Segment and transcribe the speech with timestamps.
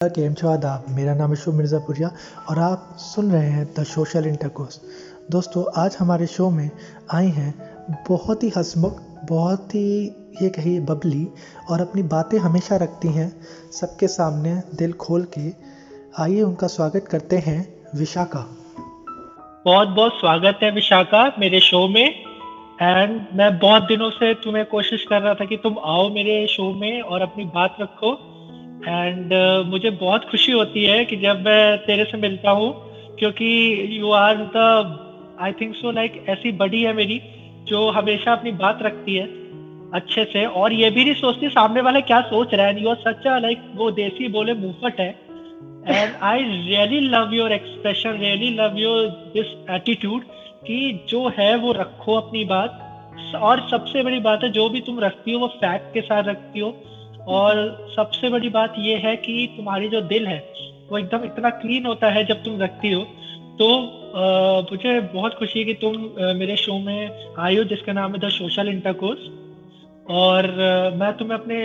[0.00, 2.08] केम छो आदाब मेरा नाम है शुभ मिर्ज़ापुरिया
[2.50, 4.80] और आप सुन रहे हैं द सोशल इंटरकोर्स।
[5.30, 6.70] दोस्तों, आज हमारे शो में
[7.14, 7.52] आई हैं
[8.08, 10.06] बहुत ही हंसमुख, बहुत ही,
[10.42, 11.26] ये कहिए, बबली
[11.70, 13.28] और अपनी बातें हमेशा रखती हैं
[13.72, 15.52] सबके सामने दिल खोल के।
[16.22, 17.58] आइए उनका स्वागत करते हैं
[17.98, 18.46] विशाखा।
[19.64, 22.04] बहुत बहुत स्वागत है विशाखा मेरे शो में।
[22.82, 26.72] एंड मैं बहुत दिनों से तुम्हें कोशिश कर रहा था कि तुम आओ मेरे शो
[26.74, 28.18] में और अपनी बात रखो।
[28.88, 32.72] एंड uh, मुझे बहुत खुशी होती है कि जब मैं तेरे से मिलता हूँ
[33.18, 33.48] क्योंकि
[34.00, 37.20] you are the I think so like ऐसी बड़ी है मेरी
[37.64, 39.26] जो हमेशा अपनी बात रखती है
[39.94, 42.82] अच्छे से। और ये भी नहीं सोचती सामने वाला क्या सोच रहा है?
[42.82, 45.08] यू आर सच लाइक वो देसी बोले मुफट है।
[45.88, 50.22] And I really love your expression really love your this attitude
[50.66, 52.86] कि जो है वो रखो अपनी बात।
[53.36, 56.60] और सबसे बड़ी बात है जो भी तुम रखती हो वो फैक्ट के साथ रखती
[56.60, 56.70] हो।
[57.28, 60.52] और सबसे बड़ी बात यह है कि तुम्हारी जो दिल है
[60.90, 63.04] वो एकदम इतना क्लीन होता है जब तुम रखती हो।
[63.58, 67.92] तो आ, मुझे बहुत खुशी है कि तुम आ, मेरे शो में आई हो जिसका
[67.92, 69.18] नाम है द सोशल इंटरकोर्स
[70.10, 71.56] और आ, मैं तुम्हें अपने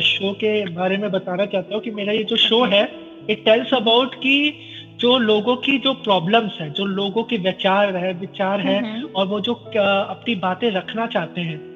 [0.00, 2.92] शो के बारे में बताना चाहता हूँ कि मेरा ये जो शो है
[3.30, 4.54] इट टेल्स अबाउट कि
[5.00, 8.80] जो लोगों की जो प्रॉब्लम्स है जो लोगों के विचार है विचार है
[9.16, 11.74] और वो जो अपनी बातें रखना चाहते हैं।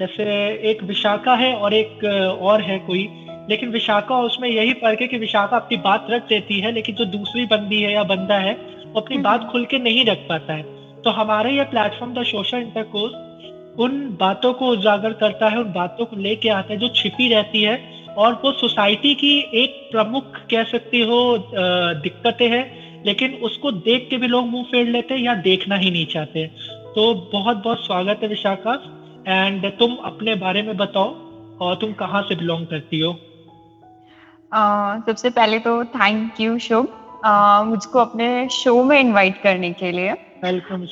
[0.00, 0.24] जैसे
[0.70, 2.04] एक विशाखा है और एक
[2.42, 3.08] और है कोई।
[3.50, 7.04] लेकिन विशाखा उसमें यही फ़र्क है कि विशाखा अपनी बात रख देती है लेकिन जो
[7.04, 8.52] दूसरी बंदी है या बंदा है
[8.86, 10.62] वो अपनी बात खुल के नहीं रख पाता है।
[11.02, 16.06] तो हमारा ये प्लेटफॉर्म द सोशल इंटरकोर्स उन बातों को उजागर करता है उन बातों
[16.06, 17.76] को लेके आता है जो छिपी रहती है
[18.18, 21.20] और वो सोसाइटी की एक प्रमुख कह सकती हो
[22.02, 22.64] दिक्कतें हैं
[23.04, 26.46] लेकिन उसको देख के भी लोग मुँह फेर लेते हैं या देखना ही नहीं चाहते
[26.94, 28.74] तो बहुत बहुत स्वागत है विशाखा।
[29.28, 31.14] एंड तुम अपने बारे में बताओ
[31.60, 33.12] और तुम कहाँ से बिलोंग करती हो?
[34.52, 36.86] uh, सबसे पहले तो थैंक यू शुभ।
[37.26, 40.12] uh, मुझको अपने शो में इनवाइट करने के लिए।
[40.44, 40.82] Welcome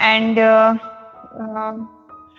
[0.00, 0.38] and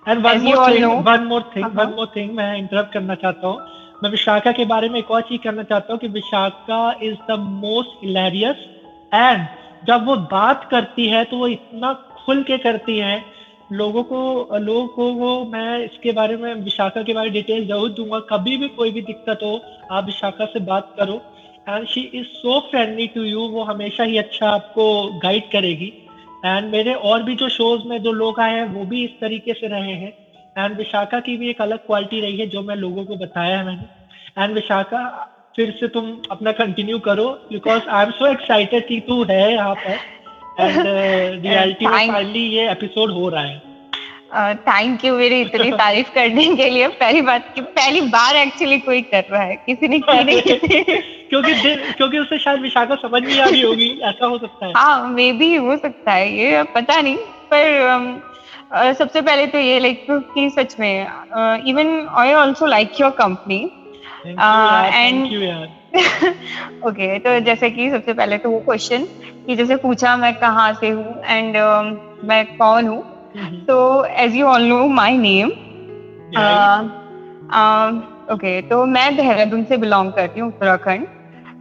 [0.07, 3.57] and one more thing one more thing one more thing मैं इंटरप्ट करना चाहता हूँ।
[4.03, 7.39] मैं विशाखा के बारे में एक और चीज़ करना चाहता हूँ कि Vishakha is the
[7.39, 8.55] most hilarious
[9.13, 9.47] and
[9.87, 13.38] जब वो बात करती है तो वो इतना खुल के करती है
[13.69, 17.89] लोगों को लोगों को वो मैं इसके बारे में, विशाखा के बारे में डिटेल ज़रूर
[17.89, 21.21] दूँगा। कभी भी कोई भी दिक्कत हो, आप विशाखा से बात करो।
[21.69, 25.93] And she is so friendly to you वो हमेशा ही अच्छा आपको गाइड करेगी।
[26.45, 29.53] एंड मेरे और भी जो शोज़ में जो लोग आए हैं, वो भी इस तरीके
[29.53, 30.13] से रहे हैं।
[30.57, 33.65] एंड विशाखा की भी एक अलग क्वालिटी रही है, जो मैं लोगों को बताया है
[33.65, 35.07] मैंने। एंड विशाखा,
[35.55, 39.75] फिर से तुम अपना कंटिन्यू करो because I am so excited कि तू है यहाँ
[39.75, 39.97] पर।
[40.59, 43.61] एंड रियलिटी uh, में फाइनली ये एपिसोड हो रहा है।
[44.55, 46.87] थैंक uh, यू मेरी इतनी तारीफ़ करने के लिए?
[46.87, 50.41] पहली बात की पहली बार एक्चुअली कोई कर रहा है। किसी ने की नहीं।
[51.29, 55.09] क्योंकि क्योंकि उसे शायद विशाखा समझ नहीं आ रही होगी। ऐसा हो सकता है। हाँ
[55.09, 57.17] मे भी हो सकता है। ये पता नहीं।
[57.53, 58.29] पर um,
[58.77, 61.07] uh, सबसे पहले तो ये लाइक कि सच में
[61.67, 63.71] even I also like your company
[64.27, 65.25] and
[66.87, 69.07] okay तो जैसे कि सबसे पहले तो वो क्वेश्चन
[69.49, 73.01] कि जैसे पूछा मैं कहाँ से हूँ एंड uh, मैं कौन हूँ।
[73.65, 75.49] तो as you all know my name
[78.33, 81.07] okay तो मैं देहरादून से बिलोंग करती हूँ उत्तराखंड।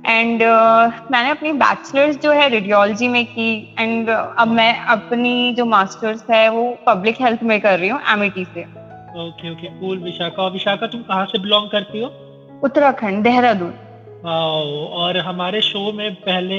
[0.07, 5.55] एंड uh, मैंने अपनी बैचलर्स जो है रेडियोलॉजी में की एंड uh, अब मैं अपनी
[5.55, 8.63] जो मास्टर्स है वो पब्लिक हेल्थ में कर रही हूँ एमिटी से।
[9.19, 12.13] Okay okay cool Vishakha Vishakha तुम कहाँ से बिलोंग करती हो?
[12.65, 13.73] उत्तराखंड देहरादून।
[14.27, 16.57] और हमारे शो में पहले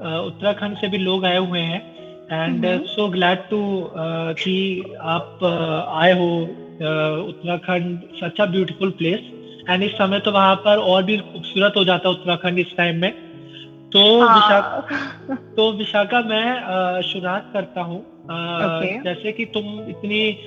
[0.00, 1.96] उत्तराखंड से भी लोग आए हुए हैं।
[2.32, 3.90] एंड सो ग्लैड टू
[4.32, 6.42] कि आप uh, आए हो
[6.76, 8.00] uh, Uttarakhand.
[8.24, 9.20] Such a beautiful place
[9.70, 12.96] and इस समय तो वहाँ पर और भी खूबसूरत हो जाता है उत्तराखंड इस टाइम
[12.96, 13.12] में।
[13.92, 16.62] तो हाँ। विशाखा तो विशाखा मैं
[16.98, 19.04] uh, शुरुआत करता हूँ। okay.
[19.04, 20.38] जैसे कि तुम इतनी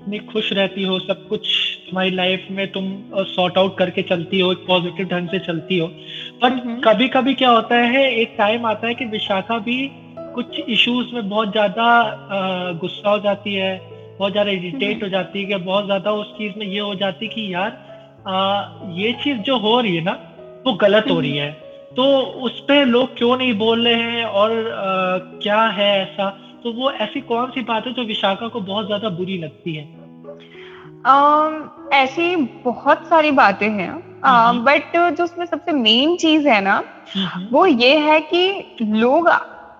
[0.00, 1.46] इतनी खुश रहती हो सब कुछ
[1.86, 2.84] तुम्हारी लाइफ में तुम
[3.14, 5.86] सॉर्ट आउट करके चलती हो एक पॉजिटिव ढंग से चलती हो।
[6.42, 9.90] पर कभी कभी क्या होता है एक टाइम आता है कि विशाखा भी
[10.34, 11.88] कुछ इश्यूज़ में बहुत ज़्यादा
[12.80, 13.78] गुस्सा हो जाती है
[14.18, 17.24] बहुत ज़्यादा इरिटेट हो जाती है कि बहुत ज़्यादा उस चीज़ में ये हो जाती
[17.24, 17.76] है कि यार
[18.28, 20.12] आ, ये चीज़ जो हो रही है ना
[20.66, 21.50] वो गलत हो रही है।
[21.96, 22.04] तो
[22.46, 26.28] उस पर लोग क्यों नहीं बोल रहे हैं और आ, क्या है ऐसा?
[26.64, 30.00] तो वो ऐसी कौन सी बात है जो विशाखा को बहुत ज़्यादा बुरी लगती है?
[31.06, 34.20] um, ऐसी बहुत सारी बातें हैं।
[34.64, 36.84] बट uh, जो उसमें सबसे मेन चीज़ है ना
[37.52, 39.30] वो ये है कि लोग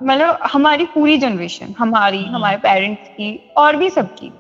[0.03, 4.33] मतलब हमारी पूरी जनरेशन हमारी। हमारे पेरेंट्स की और भी सबकी।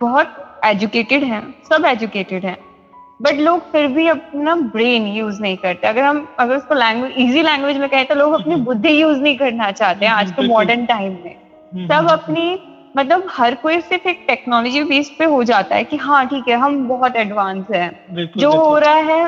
[0.00, 2.71] बहुत एजुकेटेड हैं सब एजुकेटेड हैं।
[3.20, 7.42] बट लोग फिर भी अपना ब्रेन यूज़ नहीं करते। अगर हम अगर उसको लैंग्वेज इजी
[7.42, 10.46] लैंग्वेज में कहें तो लोग अपनी हम्म। बुद्धि यूज़ नहीं करना चाहते हैं आज के
[10.48, 11.34] मॉडर्न टाइम में।
[11.72, 12.58] हम्म, सब अपनी
[12.94, 16.56] मतलब हर कोई सिर्फ़ एक टेक्नोलॉजी बेस पे हो जाता है कि हाँ ठीक है
[16.56, 17.90] हम बहुत एडवांस है।
[18.36, 19.24] जो हो रहा है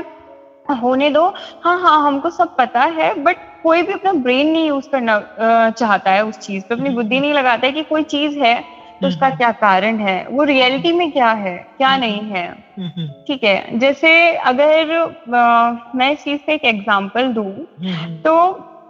[0.83, 1.27] होने दो।
[1.63, 5.19] हाँ हाँ हमको सब पता है बट कोई भी अपना ब्रेन नहीं यूज़ करना
[5.71, 8.55] चाहता है उस चीज़ पे। अपनी बुद्धि नहीं लगाता है कि कोई चीज़ है
[9.01, 10.17] तो उसका क्या कारण है?
[10.31, 11.57] वो रियलिटी में क्या है?
[11.79, 12.47] क्या नहीं है?
[13.27, 14.93] ठीक है जैसे अगर
[15.35, 17.45] आ, मैं इस चीज़ का एक एग्ज़ाम्पल दू
[18.25, 18.35] तो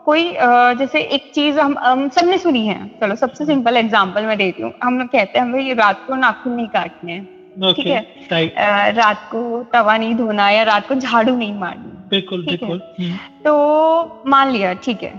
[0.05, 4.37] कोई आ, जैसे एक चीज़ हम, हम सबने सुनी है। चलो सबसे सिंपल एग्ज़ाम्पल मैं
[4.39, 8.93] देती हूँ। हम लोग कहते हैं भाई रात को नाखून नहीं काटने हैं। ठीक है?
[8.93, 14.23] रात को तवा नहीं धोना या रात को झाड़ू नहीं मारनी। बिल्कुल बिल्कुल। हम्म। तो
[14.27, 15.13] मान लिया ठीक है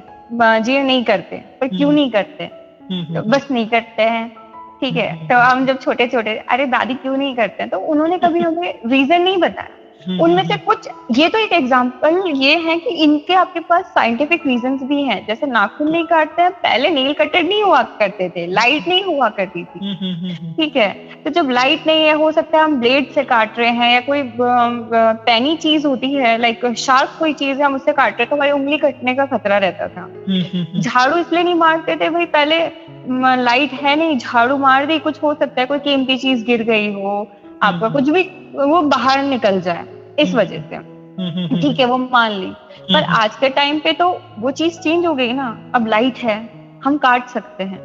[0.62, 2.44] जी नहीं करते पर क्यों हम्म। नहीं करते?
[2.92, 4.45] हम्म, तो बस नहीं करते हैं।
[4.86, 7.70] ठीक है तो हम जब छोटे छोटे अरे दादी क्यों नहीं करते हैं?
[7.70, 11.54] तो उन्होंने कभी हमें रीजन नहीं बताया। उनमें हम्म, से हम्म। कुछ ये तो एक
[11.54, 16.42] एग्जांपल ये है कि इनके आपके पास साइंटिफिक रीजंस भी हैं। जैसे नाखून नहीं काटते
[16.42, 19.96] हैं पहले नेल कटर नहीं हुआ करते थे लाइट नहीं हुआ करती थी।
[20.58, 20.90] ठीक है?
[21.24, 24.00] तो जब लाइट नहीं है हो सकता है हम ब्लेड से काट रहे हैं या
[24.02, 28.36] कोई पैनी चीज़ होती है लाइक शार्प कोई चीज़ है हम उससे काट रहे तो
[28.36, 30.08] हमारी उंगली कटने का खतरा रहता था।
[30.82, 32.60] झाड़ू इसलिए नहीं मारते थे भाई पहले
[33.44, 36.92] लाइट है नहीं झाड़ू मार दी कुछ हो सकता है कोई कीमती चीज़ गिर गई
[36.94, 37.18] हो
[37.64, 38.22] आपका कुछ भी
[38.56, 39.84] वो बाहर निकल जाए।
[40.20, 42.52] इस हम्म। वजह से। हम्म, हम्म, ठीक है वो मान ली।
[42.94, 46.50] पर आज के टाइम पे तो वो चीज़ चेंज हो गई ना। अब लाइट है
[46.84, 47.80] हम काट सकते हैं।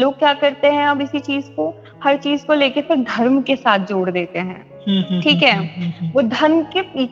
[0.00, 1.84] लोग क्या करते हैं अब इसी चीज़ को?
[2.04, 4.72] हर चीज़ को लेके फिर धर्म के साथ जोड़ देते हैं।
[5.20, 5.58] ठीक है?
[6.14, 7.08] वो धर्म के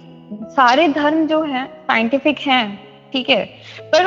[0.50, 2.80] सारे धर्म जो है साइंटिफिक हैं
[3.12, 3.44] ठीक है?
[3.94, 4.06] पर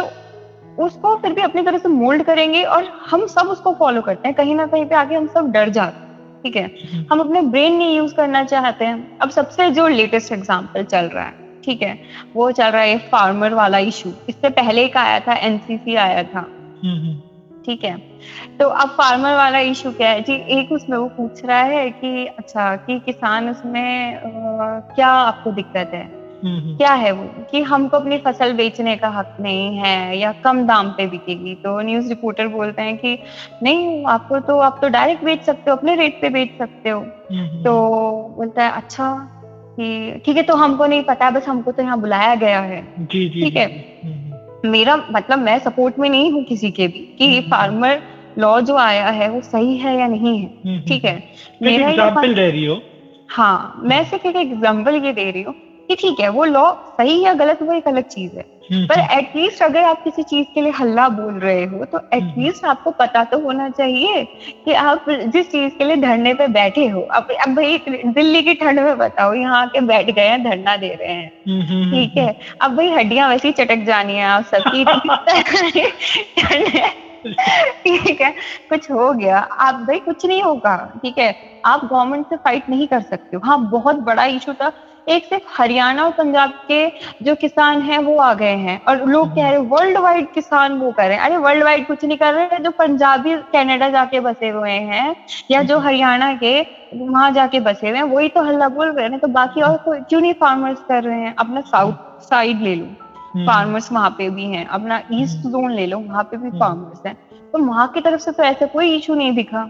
[0.79, 4.35] उसको फिर भी अपनी तरह से मोल्ड करेंगे और हम सब उसको फॉलो करते हैं।
[4.37, 6.12] कहीं ना कहीं पे आके हम सब डर जाते हैं।
[6.43, 6.63] ठीक है?
[6.63, 11.05] हम्म। हम अपने ब्रेन नहीं यूज़ करना चाहते हैं। अब सबसे जो लेटेस्ट एग्ज़ाम्पल चल
[11.05, 11.99] रहा है ठीक है?
[12.35, 16.39] वो चल रहा है फार्मर वाला इशू इससे पहले का आया था एनसीसी आया था।
[16.39, 17.19] हम्म, हम्म।
[17.65, 17.97] ठीक है?
[18.59, 20.21] तो अब फार्मर वाला इशू क्या है?
[20.21, 25.51] जी एक उसमें वो पूछ रहा है कि अच्छा कि किसान उसमें आ, क्या आपको
[25.51, 26.22] दिक्कत है?
[26.45, 27.23] क्या है वो?
[27.51, 31.79] कि हमको अपनी फ़सल बेचने का हक नहीं है या कम दाम पे बिकेगी। तो
[31.81, 33.17] न्यूज़ रिपोर्टर बोलते हैं कि
[33.63, 36.99] नहीं आपको तो आप तो डायरेक्ट बेच सकते हो अपने रेट पे बेच सकते हो।
[37.63, 37.73] तो
[38.37, 39.13] बोलता है अच्छा
[39.79, 42.81] कि ठीक है तो हमको नहीं पता बस हमको तो यहाँ बुलाया गया है।
[43.43, 43.67] ठीक है?
[44.65, 48.01] मेरा मतलब मैं सपोर्ट में नहीं हूँ किसी के भी कि फार्मर
[48.39, 50.49] लॉ जो आया है वो सही है या नहीं है।
[50.87, 51.21] ठीक है?
[51.61, 52.81] मेरा एग्ज़ाम्पल दे रही हो?
[53.29, 55.53] हाँ मैं सिर्फ़ एक एग्ज़ाम्पल ये दे रही हूँ।
[55.89, 58.99] कि ठीक है वो लॉ सही या गलत वो एक अलग चीज़ है। हम्म, पर
[59.13, 62.71] एटलीस्ट हम्म। अगर आप किसी चीज़ के लिए हल्ला बोल रहे हो तो एटलीस्ट हम्म,
[62.71, 64.23] आपको पता तो होना चाहिए
[64.65, 68.53] कि आप जिस चीज़ के लिए धरने पे बैठे हो अब अब भाई दिल्ली की
[68.53, 71.29] ठंड में बताओ यहाँ के बैठ गए हैं धरना दे रहे हैं।
[71.91, 74.85] ठीक है अब भाई हड्डियाँ वैसी चटक जानी है आप सबकी
[77.83, 78.33] ठीक है
[78.69, 81.33] कुछ हो गया। आप भाई कुछ नहीं होगा ठीक है।
[81.65, 84.71] आप गवर्नमेंट से फाइट नहीं कर सकते हो। हाँ बहुत बड़ा इशू था।
[85.09, 86.87] एक सिर्फ़ हरियाणा और पंजाब के
[87.21, 90.73] जो किसान हैं वो आ गए हैं। और लोग कह रहे हैं वर्ल्ड वाइड किसान
[90.73, 93.89] वो कर रहे हैं। अरे वर्ल्ड वाइड कुछ नहीं कर रहे हैं जो पंजाबी कनाडा
[93.89, 95.15] जाके बसे हुए हैं
[95.51, 96.61] या जो हरियाणा के
[96.95, 100.21] वहाँ जाके बसे हुए हैं वही तो हल्ला बोल रहे हैं तो बाकी और क्यों
[100.21, 101.35] नहीं फार्मर्स कर रहे हैं?
[101.35, 102.85] अपना साउथ साइड ले लो।
[103.37, 106.49] फार्मर्स हम्म। वहाँ पे भी हैं अपना ईस्ट हम्म। जोन ले लो वहाँ पे भी
[106.49, 107.17] फार्मर्स हम्म। हैं।
[107.53, 109.63] तो वहाँ की तरफ़ से तो ऐसा कोई इशू नहीं दिखा।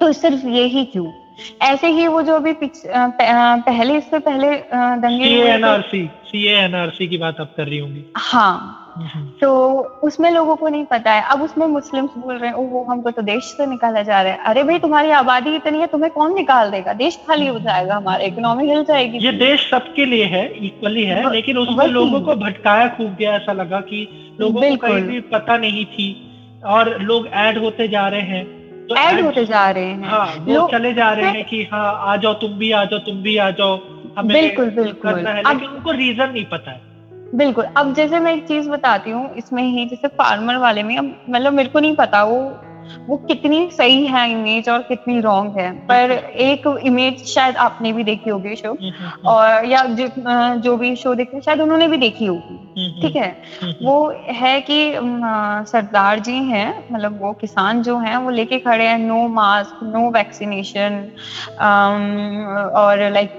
[0.00, 1.06] तो सिर्फ़ ये ही क्यों?
[1.62, 7.54] ऐसे ही वो जो अभी पहले इससे पहले दंगे एनआरसी सीए एनआरसी की बात आप
[7.56, 8.76] कर रही होंगी। हाँ।
[9.40, 9.48] तो
[10.04, 13.22] उसमें लोगों को नहीं पता है। अब उसमें मुस्लिम्स बोल रहे हैं वो हमको तो
[13.22, 16.70] देश से निकाला जा रहा है। अरे भाई तुम्हारी आबादी इतनी है तुम्हें कौन निकाल
[16.70, 16.92] देगा?
[16.94, 21.30] देश खाली हो जाएगा हमारा इकोनॉमी हिल जाएगी। ये देश सबके लिए है इक्वली है
[21.32, 24.08] लेकिन उसमें लोगों को भटकाया खूब गया ऐसा लगा कि
[24.40, 26.08] लोगों को कहीं भी पता नहीं थी।
[26.66, 28.59] और लोग ऐड होते जा रहे हैं।
[28.90, 32.16] तो ऐड होते जा रहे हैं। हाँ, लोग चले जा रहे हैं कि हाँ आ
[32.16, 33.76] जाओ तुम भी आ जाओ तुम भी आ जाओ।
[34.18, 36.80] हमें बिल्कुल बिल्कुल। है लेकिन उनको रीजन नहीं पता है।
[37.34, 41.14] बिल्कुल। अब जैसे मैं एक चीज़ बताती हूँ इसमें ही जैसे फार्मर वाले में अब
[41.30, 42.40] मतलब मेरे को नहीं पता वो
[43.06, 48.04] वो कितनी सही है इमेज और कितनी रॉन्ग है। पर एक इमेज शायद आपने भी
[48.04, 50.08] देखी होगी शो हम्म, हम्म, हम्म। और या जो,
[50.60, 52.58] जो भी शो देखे शायद उन्होंने भी देखी होगी।
[53.00, 53.30] ठीक है?
[53.82, 54.92] वो है कि
[55.70, 60.10] सरदार जी हैं मतलब वो किसान जो हैं वो लेके खड़े हैं नो मास्क नो
[60.10, 61.04] वैक्सीनेशन
[62.76, 63.38] और like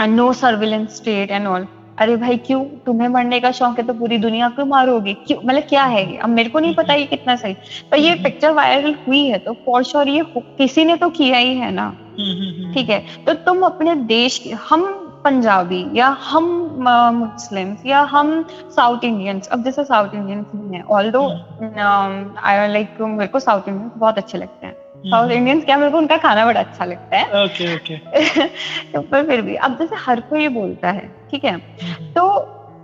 [0.00, 1.66] no surveillance state and all
[1.98, 2.64] अरे भाई क्यों?
[2.86, 5.14] तुम्हें मरने का शौक है तो पूरी दुनिया को मारोगे?
[5.16, 5.38] क्यों?
[5.44, 7.54] मतलब क्या है अब मेरे को नहीं पता ये कितना सही।
[7.90, 11.54] पर ये पिक्चर वायरल हुई है तो फॉर श्योर ये किसी ने तो किया ही
[11.56, 11.90] है ना।
[12.74, 13.04] ठीक है?
[13.26, 14.86] तो तुम अपने देश हम
[15.24, 16.44] पंजाबी या हम
[17.14, 18.30] मुस्लिम्स या हम
[18.76, 23.92] साउथ इंडियंस अब जैसे साउथ इंडियंस हैं ऑल दो आई लाइक मेरे को साउथ इंडियंस
[23.96, 24.74] बहुत अच्छे लगते हैं।
[25.06, 27.96] साउथ इंडियंस क्या मेरे को उनका खाना बड़ा अच्छा लगता है। Okay okay.
[28.92, 31.56] तो पर फिर भी अब जैसे हर कोई ये बोलता है ठीक है?
[32.14, 32.28] तो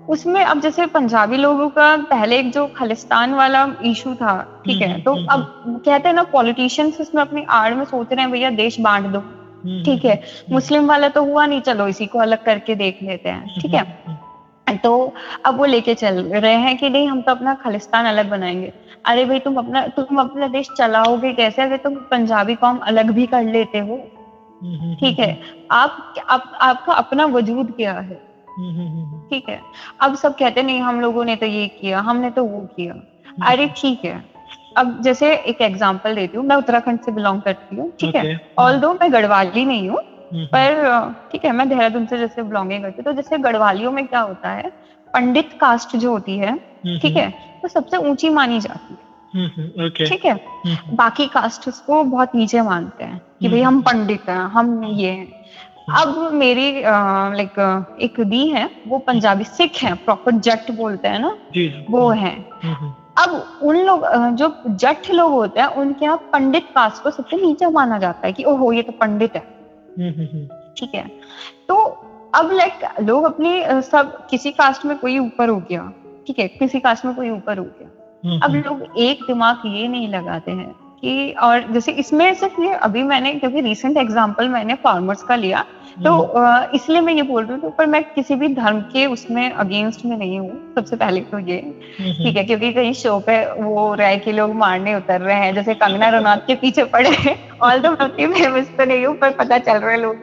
[0.09, 5.01] उसमें अब जैसे पंजाबी लोगों का पहले एक जो खालिस्तान वाला इशू था ठीक है?
[5.01, 8.81] तो अब कहते हैं ना पॉलिटिशियंस उसमें अपनी आड़ में सोच रहे हैं भैया देश
[8.81, 9.21] बांट दो।
[9.85, 10.21] ठीक है?
[10.51, 14.15] मुस्लिम वाला तो हुआ नहीं चलो इसी को अलग करके देख लेते हैं ठीक है?
[14.83, 18.73] तो अब वो लेके चल रहे हैं कि नहीं हम तो अपना खालिस्तान अलग बनाएँगे।
[19.05, 21.63] अरे भाई तुम अपना तुम अपना देश चलाओगे कैसे?
[21.63, 23.97] अगर तुम पंजाबी कौम अलग भी कर लेते हो
[25.01, 25.39] ठीक है?
[25.71, 28.15] आप, आप आपका अपना वजूद क्या है?
[29.31, 29.61] ठीक है?
[30.01, 32.95] अब सब कहते नहीं हम लोगों ने तो ये किया हमने तो वो किया।
[33.47, 34.23] अरे ठीक है।
[34.77, 38.23] अब जैसे एक एग्जांपल देती हूँ मैं उत्तराखंड से बिलोंग करती हूँ ठीक है?
[38.59, 39.99] ऑल दो मैं गढ़वाली नहीं हूँ
[40.53, 44.21] पर ठीक है मैं देहरादून से जैसे बिलोंगिंग करती हूँ तो जैसे गढ़वालियों में क्या
[44.21, 44.71] होता है
[45.15, 46.55] पंडित कास्ट जो होती है
[47.01, 47.33] ठीक है?
[47.65, 50.35] वो सबसे ऊँची मानी जाती है। ठीक है?
[50.95, 55.43] बाकी कास्ट उसको बहुत नीचे मानते हैं कि भाई हम पंडित हैं हम ये हैं।
[55.99, 61.37] अब मेरी लाइक एक दी है वो पंजाबी सिख है प्रॉपर जट बोलते हैं ना?
[61.91, 62.35] वो है।
[63.19, 64.07] अब उन लोग
[64.37, 68.33] जो जट लोग होते हैं उनके यहाँ पंडित कास्ट को सबसे नीचे माना जाता है
[68.33, 69.43] कि ओहो ये तो पंडित है।
[70.77, 71.07] ठीक है?
[71.69, 71.77] तो
[72.35, 75.93] अब लाइक लोग अपनी सब किसी कास्ट में कोई ऊपर हो गया
[76.27, 80.09] ठीक है किसी कास्ट में कोई ऊपर हो गया। अब लोग एक दिमाग ये नहीं
[80.09, 85.23] लगाते हैं कि और जैसे इसमें सिर्फ़ ये अभी मैंने क्योंकि रिसेंट एग्जांपल मैंने फार्मर्स
[85.23, 85.65] का लिया
[86.05, 89.51] तो हम्म। इसलिए मैं ये बोल रही हूँ पर मैं किसी भी धर्म के उसमें
[89.51, 91.59] अगेंस्ट में नहीं हूँ सबसे पहले तो ये।
[91.99, 95.75] ठीक है क्योंकि कहीं शो पे वो राय के लोग मारने उतर रहे हैं जैसे
[95.75, 99.59] कंगना रनौत के पीछे पड़े हैं। ऑल दो मैं फ़ेमस तो नहीं हूँ पर पता
[99.61, 100.17] चल रहे लोग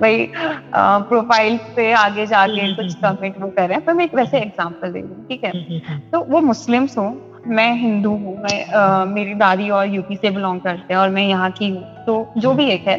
[0.00, 0.26] भाई
[0.74, 4.92] प्रोफ़ाइल पे आगे जाके कुछ कमेंट वो कर रहे हैं। पर मैं एक वैसे एग्ज़ाम्पल
[4.92, 6.00] दे रही हूँ ठीक है?
[6.10, 7.12] तो वो मुस्लिम्स हूँ
[7.46, 11.26] मैं हिंदू हूँ मैं आ, मेरी दादी और यूपी से बिलोंग करते हैं और मैं
[11.26, 12.98] यहाँ की हूँ। तो जो भी एक है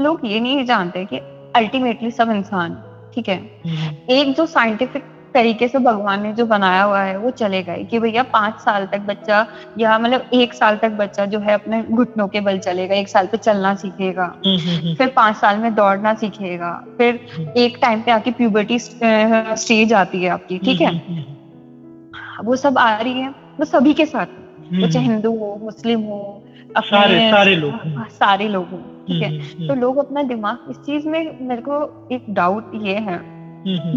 [0.00, 1.18] लोग ये नहीं जानते कि
[1.56, 2.82] अल्टीमेटली सब इंसान
[3.14, 3.36] ठीक है?
[3.66, 7.84] हम्म। एक जो साइंटिफिक तरीके से भगवान ने जो बनाया हुआ है वो चले गए
[7.84, 9.46] कि भैया पाँच साल तक बच्चा
[9.78, 13.26] या मतलब एक साल तक बच्चा जो है अपने घुटनों के बल चलेगा एक साल
[13.26, 17.20] पे चलना सीखेगा हम्म, हम्म, फिर पाँच साल में दौड़ना सीखेगा फिर
[17.56, 20.90] एक टाइम पे आके प्यूबर्टी स्टेज आती है आपकी ठीक है?
[22.44, 24.26] वो सब आ रही है। वो सभी के साथ।
[24.72, 26.42] वो चाहे हिंदू हो मुस्लिम हो
[26.78, 29.28] सारे सारे लोग हाँ, सारे लोग हैं ठीक है?
[29.28, 32.94] हम्म, हम्म, तो हम्म। लोग अपना दिमाग इस चीज़ में मेरे को एक डाउट ये
[32.94, 33.18] है।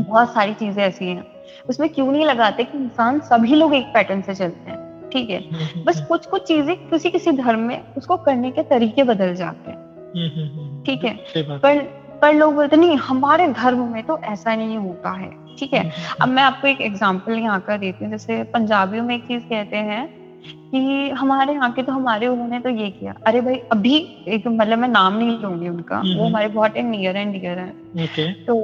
[0.03, 1.24] बहुत सारी चीज़ें ऐसी हैं।
[1.70, 5.39] उसमें क्यों नहीं लगाते कि इंसान सभी लोग एक पैटर्न से चलते हैं ठीक है?
[5.84, 10.84] बस कुछ कुछ चीज़ें किसी किसी धर्म में उसको करने के तरीके बदल जाते हैं।
[10.86, 11.13] ठीक है?
[11.38, 11.79] पर
[12.22, 15.83] पर लोग बोलते नहीं हमारे धर्म में तो ऐसा नहीं होता है। ठीक है?
[16.22, 19.77] अब मैं आपको एक एग्ज़ाम्पल यहाँ का देती हूँ। जैसे पंजाबियों में एक चीज़ कहते
[19.77, 20.07] हैं
[20.45, 23.95] कि हमारे यहाँ के तो हमारे उन्होंने तो ये किया। अरे भाई अभी
[24.27, 28.31] एक मतलब मैं नाम नहीं लूँगी उनका। वो हम्म। हमारे बहुत नियर एंड डियर है।
[28.45, 28.55] तो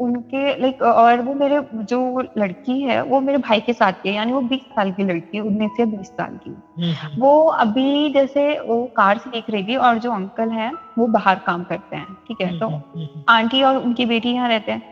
[0.00, 4.14] उनके लाइक और वो मेरे जो लड़की है वो मेरे भाई के साथ की है।
[4.14, 8.12] यानी वो बीस साल की लड़की है उन्नीस या बीस साल की। हम्म। वो अभी
[8.12, 12.16] जैसे वो कार सीख रही थी और जो अंकल है वो बाहर काम करते हैं
[12.28, 12.58] ठीक है?
[12.58, 14.82] तो हम्म, आंटी और उनकी बेटी यहाँ रहते हैं।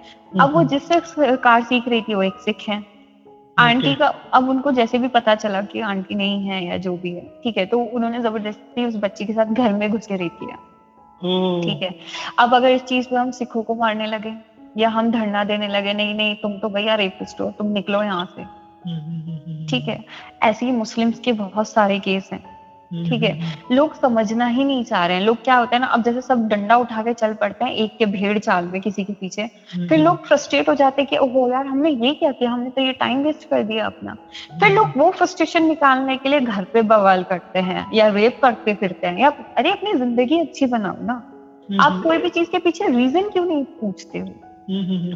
[0.40, 1.00] अब वो जिससे
[1.36, 2.84] कार सीख रही थी वो एक सिख है।
[3.56, 7.10] आंटी का अब उनको जैसे भी पता चला कि आंटी नहीं है या जो भी
[7.10, 10.36] है ठीक है तो उन्होंने ज़बरदस्ती उस बच्ची के साथ घर में घुस के रेप
[10.40, 10.56] किया।
[11.64, 11.94] ठीक है
[12.38, 14.34] अब अगर इस चीज़ पे हम सिखों को मारने लगे
[14.78, 18.24] या हम धरना देने लगे नहीं नहीं तुम तो भैया रेपिस्ट हो तुम निकलो यहाँ
[18.36, 20.04] से। हम्म, हम्म, हम्म, ठीक है
[20.42, 22.44] ऐसे ही मुस्लिम्स के बहुत सारे केस हैं।
[22.90, 23.30] ठीक है?
[23.32, 26.20] हम्म। लोग समझना ही नहीं चाह रहे हैं। लोग क्या होता है ना अब जैसे
[26.20, 29.42] सब डंडा उठा के चल पड़ते हैं एक के भेड़ चाल में किसी के पीछे।
[29.42, 32.50] हम्म, फिर हम्म। लोग फ्रस्ट्रेट हो जाते हैं कि ओहो यार हमने ये क्या किया?
[32.50, 34.16] हमने तो ये टाइम वेस्ट कर दिया अपना।
[34.60, 38.74] फिर लोग वो फ्रस्ट्रेशन निकालने के लिए घर पे बवाल करते हैं या रेप करते
[38.74, 41.22] फिरते हैं। या अरे अपनी ज़िंदगी अच्छी बनाओ ना।
[41.80, 44.28] आप कोई भी चीज़ के पीछे रीजन क्यों नहीं पूछते हो?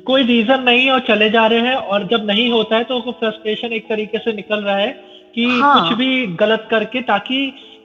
[0.07, 3.69] कोई रीजन नहीं और चले जा रहे हैं और जब नहीं होता है तो फ्रस्ट्रेशन
[3.69, 4.91] एक तरीके से निकल रहा है।
[5.35, 5.75] कि हाँ.
[5.81, 7.41] कुछ भी गलत करके ताकि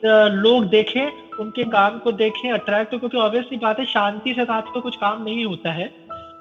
[0.05, 1.05] लोग देखें
[1.39, 4.95] उनके काम को देखें अट्रैक्ट हो क्योंकि ऑब्वियसली बात है शांति से साथ को कुछ
[4.95, 5.87] काम नहीं होता है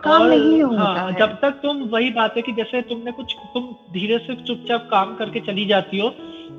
[0.04, 3.12] काम और नहीं होता हाँ है। जब तक तुम वही बात है कि जैसे तुमने
[3.12, 6.08] कुछ तुम धीरे से चुपचाप काम करके चली जाती हो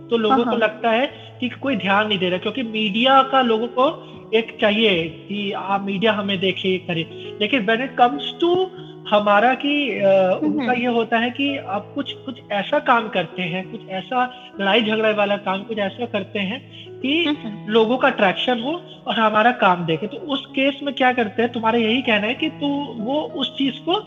[0.09, 1.05] तो लोगों हाँ, को हाँ। लगता है
[1.39, 3.87] कि कोई ध्यान नहीं दे रहा क्योंकि मीडिया का लोगों को
[4.33, 7.07] एक चाहिए कि आ मीडिया हमें देखे करे
[7.41, 8.53] लेकिन वेन इट कम्स टू
[9.09, 9.73] हमारा कि
[10.43, 14.23] उनका ये होता है कि आप कुछ कुछ ऐसा काम करते हैं कुछ ऐसा
[14.61, 16.59] लड़ाई झगड़े वाला काम कुछ ऐसा करते हैं
[16.99, 17.35] कि
[17.69, 21.51] लोगों का अट्रैक्शन हो और हमारा काम देखे। तो उस केस में क्या करते हैं
[21.51, 22.67] तुम्हारा यही कहना है कि तू
[22.99, 23.99] वो उस चीज़ को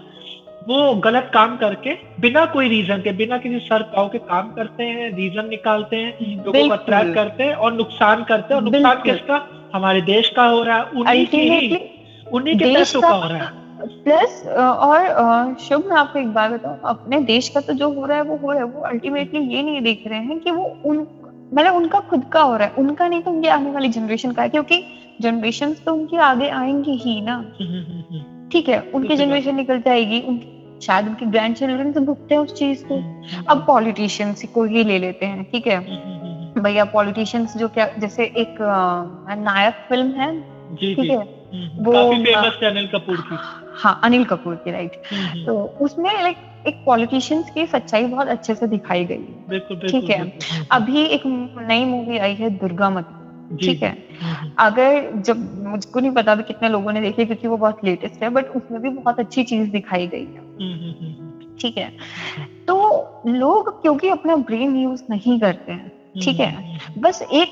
[0.68, 4.84] वो गलत काम करके बिना कोई रीजन के बिना किसी सर पाव के काम करते
[4.84, 9.02] हैं रीजन निकालते हैं लोगों को अट्रैक्ट करते हैं और नुकसान करते हैं। और नुकसान
[9.04, 9.46] किसका?
[9.74, 11.78] हमारे देश का हो रहा है। उन्हीं के ही
[12.32, 16.78] उन्हीं के पैसों का हो रहा है। प्लस और शुभ मैं आपको एक बात बताऊँ
[16.84, 19.62] अपने देश का तो जो हो रहा है वो हो रहा है वो अल्टीमेटली ये
[19.62, 20.98] नहीं देख रहे हैं कि वो उन
[21.54, 24.42] मतलब उनका खुद का हो रहा है उनका नहीं तो उनकी आने वाली जनरेशन का
[24.42, 24.82] है क्योंकि
[25.20, 27.40] जनरेशन तो उनकी आगे आएँगी ही ना।
[28.52, 32.54] ठीक है उनकी जनरेशन निकल जाएगी उनकी शायद उनके ग्रैंड चिल्ड्रन तो भुगते हैं उस
[32.54, 32.96] चीज़ को।
[33.48, 35.78] अब पॉलिटिशियंस को ही ले लेते हैं ठीक है।
[36.62, 38.56] भैया पॉलिटिशियंस जो क्या जैसे एक
[39.38, 40.30] नायक फ़िल्म है
[40.76, 43.36] ठीक है वो काफ़ी फ़ेमस है अनिल कपूर की।
[43.78, 44.90] हाँ अनिल कपूर की राइट
[45.46, 50.32] तो उसमें लाइक एक पॉलिटिशियंस की सच्चाई बहुत अच्छे से दिखाई गई। है ठीक है?
[50.70, 51.20] अभी एक
[51.58, 53.04] नई मूवी आई है दुर्गा मत
[53.60, 53.96] ठीक है?
[54.58, 58.30] अगर जब मुझको नहीं पता भी कितने लोगों ने देखी क्योंकि वो बहुत लेटेस्ट है
[58.30, 60.40] बट उसमें भी बहुत अच्छी चीज़ दिखाई गई है।
[61.60, 61.92] ठीक है?
[62.68, 65.92] तो लोग क्योंकि अपना ब्रेन यूज़ नहीं करते हैं
[66.22, 66.52] ठीक है?
[66.98, 67.48] बस एक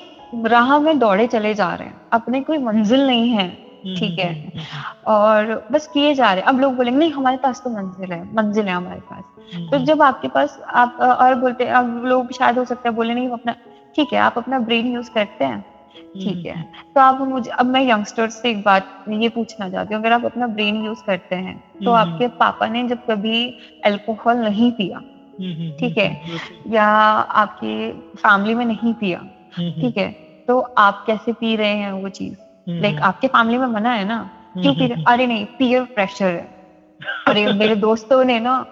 [0.47, 4.49] राह में दौड़े चले जा रहे हैं अपने कोई मंजिल नहीं है। ठीक है। हम्म,
[4.49, 7.71] हम्म, हम्म, और बस किए जा रहे हैं। अब लोग बोलेंगे नहीं हमारे पास तो
[7.71, 9.25] मंजिल है मंजिल है हमारे पास।
[9.71, 13.14] तो जब आपके पास आप और बोलते हैं अब लोग शायद हो सकता है बोले
[13.14, 13.55] नहीं अपना
[13.97, 15.61] ठीक है आप अपना ब्रेन यूज़ करते हैं।
[16.25, 16.62] ठीक है।
[16.95, 20.25] तो आप मुझे अब मैं यंगस्टर्स से एक बात ये पूछना चाहती हूँ अगर आप
[20.25, 24.99] अपना ब्रेन यूज़ करते हैं तो आपके पापा ने जब कभी अल्कोहल नहीं पिया
[25.81, 26.09] ठीक है
[26.75, 29.19] या आपकी फैमिली में नहीं पिया
[29.83, 30.11] ठीक है
[30.49, 32.37] तो आप कैसे पी रहे हैं वो चीज़?
[32.68, 34.30] लाइक हम्म। आपके फैमिली में मना है ना
[34.62, 36.49] क्यों पी अरे नहीं पीयर प्रेशर है।
[37.28, 38.66] अरे मेरे दोस्तों ने ना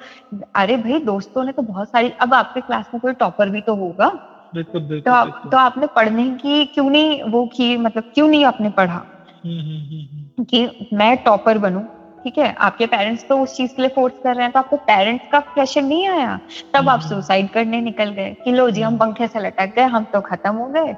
[0.54, 3.74] अरे भाई दोस्तों ने तो बहुत सारी अब आपके क्लास में कोई टॉपर भी तो
[3.74, 4.08] होगा।
[4.54, 8.44] बिल्कुल बिल्कुल तो आप तो आपने पढ़ने की क्यों नहीं वो की मतलब क्यों नहीं
[8.44, 9.04] आपने पढ़ा?
[9.44, 11.80] हम्म, हम्म, कि मैं टॉपर बनूं
[12.24, 12.52] ठीक है?
[12.54, 15.38] आपके पेरेंट्स तो उस चीज़ के लिए फोर्स कर रहे हैं तो आपको पेरेंट्स का
[15.40, 16.38] प्रेशर नहीं आया?
[16.74, 20.04] तब आप सुसाइड करने निकल गए कि लो जी हम पंखे से लटक गए हम
[20.04, 20.92] तो खत्म हो गए।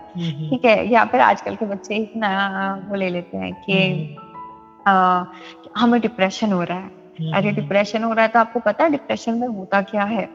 [0.50, 0.88] ठीक है?
[0.88, 2.30] या फिर आजकल के बच्चे इतना
[2.88, 4.16] वो ले लेते हैं कि
[5.76, 9.34] हमें डिप्रेशन हो रहा है। अरे डिप्रेशन हो रहा है तो आपको पता है डिप्रेशन
[9.34, 10.28] में होता क्या है?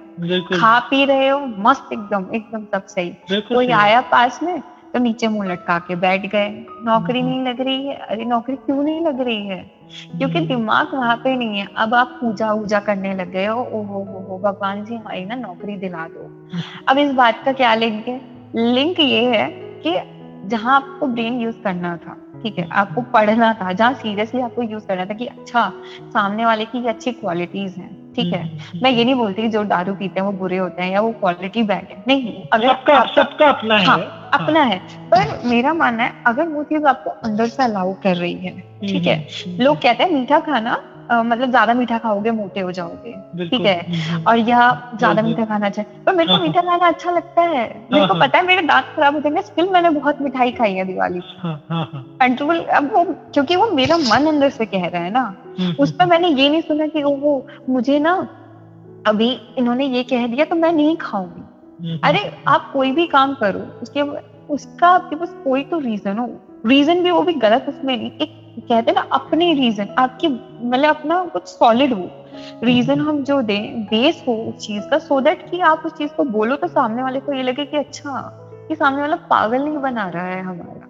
[0.59, 3.09] खा पी रहे हो मस्त एकदम एकदम सब सही।
[3.55, 4.61] कोई आया पास में?
[4.93, 6.49] तो नीचे मुँह लटका के बैठ गए।
[6.83, 9.71] नौकरी हम्म। नहीं लग रही है। अरे नौकरी क्यों नहीं लग रही है?
[10.17, 13.61] क्योंकि हम्म। दिमाग वहाँ पे नहीं है। अब आप पूजा वूजा करने लग गए हो।
[13.61, 16.49] ओ हो हो भगवान जी हमारी ना नौकरी दिला दो।
[16.87, 18.21] अब इस बात का क्या लिंक है?
[18.55, 19.47] लिंक ये है
[19.85, 24.61] कि जहाँ आपको ब्रेन यूज़ करना था ठीक है आपको पढ़ना था जहाँ सीरियसली आपको
[24.61, 25.73] यूज़ करना था कि अच्छा
[26.09, 29.93] सामने वाले की अच्छी क्वालिटीज हैं। ठीक है। हम्म, मैं ये नहीं बोलती जो दारू
[29.95, 33.49] पीते हैं वो बुरे होते हैं या वो क्वालिटी बैड है। नहीं अगर सबका सबका
[33.49, 34.79] अपना है। हाँ, अपना हाँ। है।
[35.13, 39.05] पर मेरा मानना है अगर वो चीज़ आपको अंदर से अलाउ कर रही है ठीक
[39.07, 43.11] है। हम्म, लोग कहते हैं मीठा खाना मतलब ज़्यादा मीठा खाओगे मोटे हो जाओगे।
[43.45, 46.87] ठीक है। और यह ज़्यादा मीठा खाना चाहिए पर मेरे को हाँ, हाँ। मीठा खाना
[46.87, 49.89] अच्छा लगता है। मेरे को हाँ, पता है मेरे दांत खराब हो जाएँगे स्टिल मैंने
[49.89, 51.21] बहुत मिठाई खाई है दिवाली।
[52.19, 55.23] कंट्रोल अब वो क्योंकि वो मेरा मन अंदर से कह रहा है ना
[55.79, 58.13] उस पर मैंने ये नहीं सुना कि वो मुझे ना
[59.07, 63.59] अभी इन्होंने ये कह दिया तो मैं नहीं खाऊँगी। अरे आप कोई भी काम करो
[63.81, 64.01] उसके
[64.53, 66.27] उसका आपके पास कोई तो रीजन हो।
[66.65, 70.27] रीजन भी वो भी गलत उसमें नहीं एक कहते ना अपने रीजन आपकी
[70.67, 72.09] मतलब अपना कुछ सॉलिड हो।
[72.63, 76.11] रीजन हम जो दें बेस हो उस चीज़ का सो दैट कि आप उस चीज़
[76.11, 79.77] को बोलो तो सामने वाले को ये लगे कि अच्छा कि सामने वाला पागल नहीं
[79.77, 80.87] बना रहा है हमारा।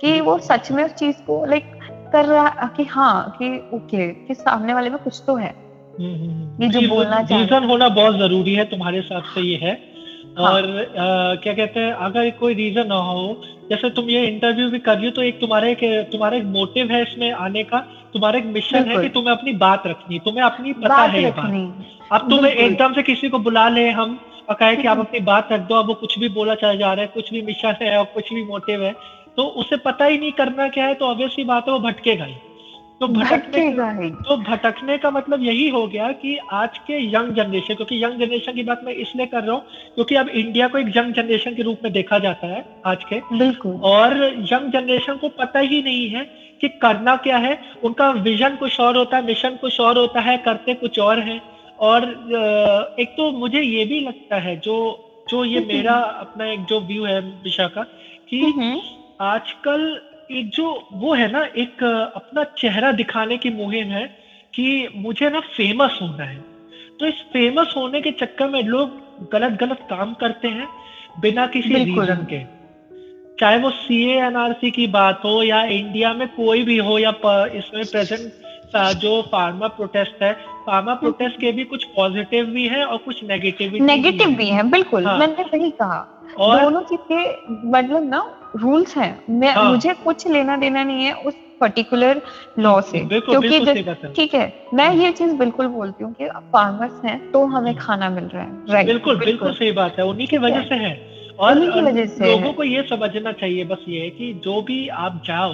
[0.00, 1.64] कि वो सच में उस चीज़ को लाइक
[2.12, 5.54] कर रहा कि हाँ कि ओके कि सामने वाले में कुछ तो है।
[6.00, 9.40] हम्म, हम्म, हम्म। ये जो बोलना चाहिए रीजन होना बहुत ज़रूरी है तुम्हारे हिसाब से
[9.40, 9.80] ये है।
[10.38, 10.52] हाँ.
[10.52, 14.78] और आ, क्या कहते हैं अगर कोई रीजन ना हो जैसे तुम ये इंटरव्यू भी
[14.78, 15.80] कर रही हो तो एक तुम्हारे एक
[16.12, 17.78] तुम्हारा एक मोटिव है इसमें आने का।
[18.12, 22.10] तुम्हारा एक मिशन है कि तुम्हें अपनी बात रखनी तुम्हें अपनी पता है ये बात।
[22.12, 25.52] अब तुम्हें एकदम से किसी को बुला ले हम और कहे कि आप अपनी बात
[25.52, 27.96] रख दो अब वो कुछ भी बोला चला जा रहा है कुछ भी मिशन है
[27.98, 28.92] और कुछ भी मोटिव है
[29.36, 32.34] तो उसे पता ही नहीं करना क्या है तो ऑब्वियसली बात है वो भटकेगा ही।
[33.00, 33.70] तो भटकने
[34.24, 38.52] तो भटकने का मतलब यही हो गया कि आज के यंग जनरेशन क्योंकि यंग जनरेशन
[38.52, 39.62] की बात मैं इसलिए कर रहा हूँ
[39.94, 43.20] क्योंकि अब इंडिया को एक यंग जनरेशन के रूप में देखा जाता है आज के।
[43.32, 44.16] बिल्कुल। और
[44.52, 46.26] यंग जनरेशन को पता ही नहीं है
[46.60, 50.36] कि करना क्या है। उनका विजन कुछ और होता है मिशन कुछ और होता है
[50.38, 51.40] करते कुछ और है।
[51.78, 52.04] और
[52.98, 54.76] एक तो मुझे ये भी लगता है जो
[55.26, 57.82] जो ये मेरा अपना एक जो व्यू है विशाखा
[58.28, 58.54] कि
[59.20, 61.82] आजकल एक जो वो है ना एक
[62.16, 64.06] अपना चेहरा दिखाने की मुहिम है
[64.54, 66.38] कि मुझे ना फ़ेमस होना है।
[67.00, 68.96] तो इस फ़ेमस होने के चक्कर में लोग
[69.32, 70.66] गलत गलत काम करते हैं
[71.20, 72.42] बिना किसी रीजन के।
[73.40, 77.10] चाहे वो सी एनआरसी की बात हो या इंडिया में कोई भी हो या
[77.46, 78.32] इसमें प्रेजेंट
[78.74, 80.32] जो फार्मा प्रोटेस्ट है
[80.66, 84.46] फार्मा प्रोटेस्ट हम्म। के भी कुछ पॉजिटिव भी है और कुछ नेगेटिव भी नेगेटिव भी
[84.46, 89.70] है बिल्कुल हाँ, मैंने सही कहा। और दोनों चीज़ मतलब ना रूल्स हैं। मैं हाँ,
[89.70, 92.22] मुझे कुछ लेना देना नहीं है उस पर्टिकुलर
[92.58, 93.82] लॉ से। क्योंकि
[94.16, 98.10] ठीक है मैं ये चीज़ बिल्कुल बोलती हूँ कि फार्मर्स हैं तो हमें हम्म। खाना
[98.10, 101.58] मिल रहा है राइट बिल्कुल बिल्कुल सही बात है उन्हीं की वजह से है। और
[101.82, 105.52] वजह से लोगों को ये समझना चाहिए बस ये कि जो भी आप जाओ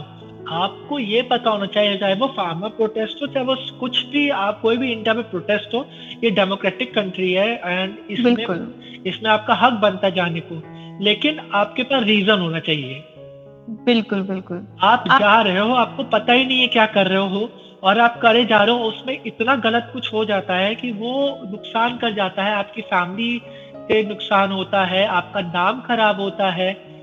[0.49, 4.61] आपको ये पता होना चाहिए चाहे वो फार्मर प्रोटेस्ट हो चाहे वो कुछ भी आप
[4.61, 5.87] कोई भी इंडिया में प्रोटेस्ट हो
[6.25, 8.33] ये डेमोक्रेटिक कंट्री है एंड इसमें
[9.07, 10.63] इसमें आपका हक बनता है जाने को।
[11.05, 13.05] लेकिन आपके पास रीजन होना चाहिए।
[13.71, 17.19] बिल्कुल बिल्कुल। आप, आप जा रहे हो आपको पता ही नहीं है क्या कर रहे
[17.19, 17.51] हो
[17.83, 21.41] और आप करे जा रहे हो उसमें इतना गलत कुछ हो जाता है कि वो
[21.51, 23.43] नुकसान कर जाता है आपकी फैमिली
[23.77, 26.95] से नुकसान होता है आपका नाम खराब होता है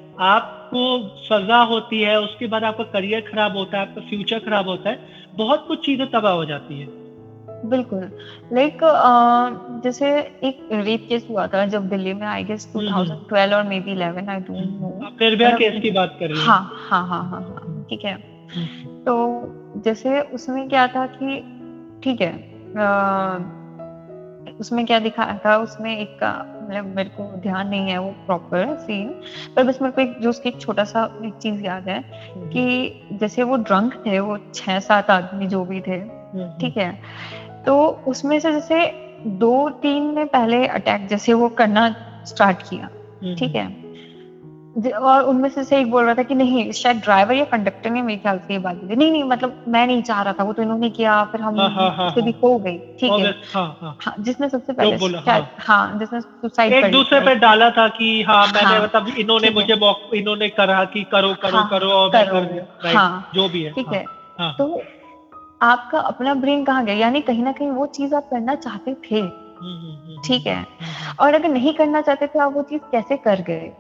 [0.71, 4.89] आपको सजा होती है उसके बाद आपका करियर खराब होता है आपका फ्यूचर खराब होता
[4.89, 4.97] है
[5.35, 6.87] बहुत कुछ चीज़ें तबाह हो जाती है।
[7.69, 7.99] बिल्कुल।
[8.53, 8.77] लाइक
[9.83, 10.09] जैसे
[10.43, 14.39] एक रेप केस हुआ था जब दिल्ली में आई गेस 2012 और maybe 11 I
[14.39, 18.13] don't know Nirbhaya case की बात कर रही हाँ। हाँ हाँ हाँ हाँ ठीक है।
[18.55, 21.39] हम्म। तो जैसे उसमें क्या था कि
[22.03, 22.31] ठीक है
[24.59, 29.07] उसमें क्या दिखाया था उसमें एक मतलब मेरे को ध्यान नहीं है वो प्रॉपर सीन
[29.55, 32.49] पर बस मेरे को एक जो उसकी एक छोटा सा एक चीज़ याद है हम्म।
[32.49, 36.77] कि जैसे वो ड्रंक थे वो छह सात आदमी जो भी थे हम्म, हम्म। ठीक
[36.77, 36.91] है
[37.65, 38.85] तो उसमें से जैसे
[39.39, 41.89] दो तीन ने पहले अटैक जैसे वो करना
[42.25, 42.89] स्टार्ट किया
[43.35, 43.80] ठीक है
[44.77, 48.01] और उनमें से, से एक बोल रहा था कि नहीं शायद ड्राइवर या कंडक्टर ने
[48.01, 50.53] मेरे ख्याल से ये बात की नहीं नहीं मतलब मैं नहीं चाह रहा था वो
[50.53, 53.97] तो इन्होंने किया फिर हम हाँ, हाँ, हाँ, भी हो गई ठीक है। हाँ, हाँ,
[54.01, 58.47] हाँ, जिसने सबसे पहले शायद हाँ जिसने सुसाइड एक दूसरे पे डाला था कि हाँ
[58.47, 59.73] मैंने मतलब इन्होंने मुझे
[60.13, 62.09] इन्होंने करा कि करो करो करो और
[63.33, 64.05] जो भी है ठीक है
[64.57, 64.83] तो
[65.61, 66.95] आपका अपना ब्रेन कहाँ गया?
[66.95, 70.65] यानी कहीं ना कहीं वो चीज़ आप करना चाहते थे। हम्म, हम्म, हम्म, ठीक है।
[71.19, 73.73] और अगर नहीं करना चाहते थे आप वो चीज़ कैसे कर गए?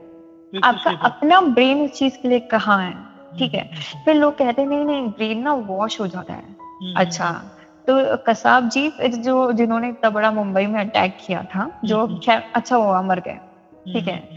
[0.63, 2.93] आपका अपना ब्रेन उस चीज़ के लिए कहाँ है?
[3.39, 3.69] ठीक है।
[4.05, 7.37] फिर लोग कहते हैं नहीं नहीं ब्रेन ना वॉश हो जाता है। हम्म, अच्छा हम्म,
[7.37, 7.47] हम्म।
[7.87, 12.19] तो कसाब जी जो जिन्होंने इतना बड़ा मुंबई में अटैक किया था जो
[12.55, 13.37] अच्छा हुआ मर गए।
[13.93, 14.29] ठीक है।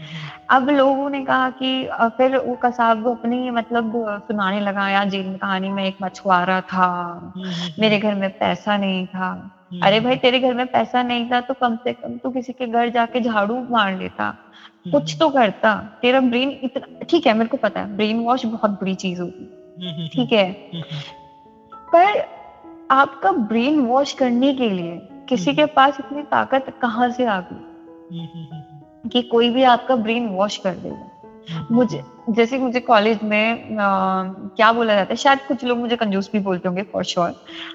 [0.49, 3.93] अब लोगों ने कहा कि फिर वो कसाब अपनी मतलब
[4.27, 6.87] सुनाने लगा या जेल में कहानी में एक मछुआरा था।
[7.79, 9.51] मेरे घर में पैसा नहीं था।
[9.83, 12.67] अरे भाई तेरे घर में पैसा नहीं था तो कम से कम तू किसी के
[12.67, 14.35] घर जाके झाड़ू मार लेता।
[14.91, 18.71] कुछ तो करता। तेरा ब्रेन इतना ठीक है मेरे को पता है ब्रेन वॉश बहुत
[18.71, 19.45] बुरी चीज़ होगी।
[20.07, 20.51] ठीक है?
[21.93, 22.25] पर
[22.91, 27.63] आपका ब्रेन वॉश करने के लिए किसी के पास इतनी ताकत कहाँ से आ गई?
[29.09, 31.11] कि कोई भी आपका ब्रेन वॉश कर देगा।
[31.71, 34.23] मुझे जैसे मुझे कॉलेज में आ,
[34.55, 37.33] क्या बोला जाता है शायद कुछ लोग मुझे कंजूस भी बोलते होंगे फॉर श्योर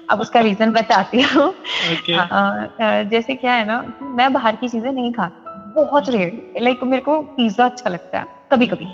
[0.09, 1.53] अब उसका रीजन बताती हूँ।
[1.91, 3.09] Okay.
[3.09, 7.21] जैसे क्या है ना मैं बाहर की चीज़ें नहीं खाती। बहुत रेयर लाइक मेरे को
[7.35, 8.85] पिज्जा अच्छा लगता है कभी कभी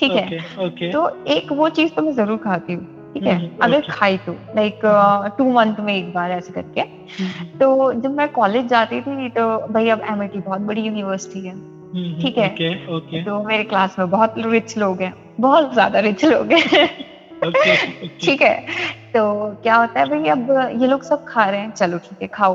[0.00, 0.90] ठीक है?
[0.92, 3.36] तो एक वो चीज़ तो मैं ज़रूर खाती हूँ ठीक है?
[3.62, 4.80] अगर खाई तो लाइक
[5.38, 6.82] टू मंथ में एक बार ऐसे करके।
[7.58, 11.54] तो जब मैं कॉलेज जाती थी तो भाई अब एमआईटी बहुत बड़ी यूनिवर्सिटी है।
[12.20, 12.54] ठीक है?
[12.54, 13.24] okay, okay.
[13.24, 16.88] तो मेरे क्लास में बहुत रिच लोग हैं बहुत ज़्यादा रिच लोग हैं।
[18.22, 18.54] ठीक है?
[19.14, 19.22] तो
[19.62, 20.50] क्या होता है भाई अब
[20.82, 22.54] ये लोग सब खा रहे हैं चलो ठीक है खाओ।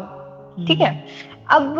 [0.67, 0.91] ठीक है?
[1.49, 1.75] अब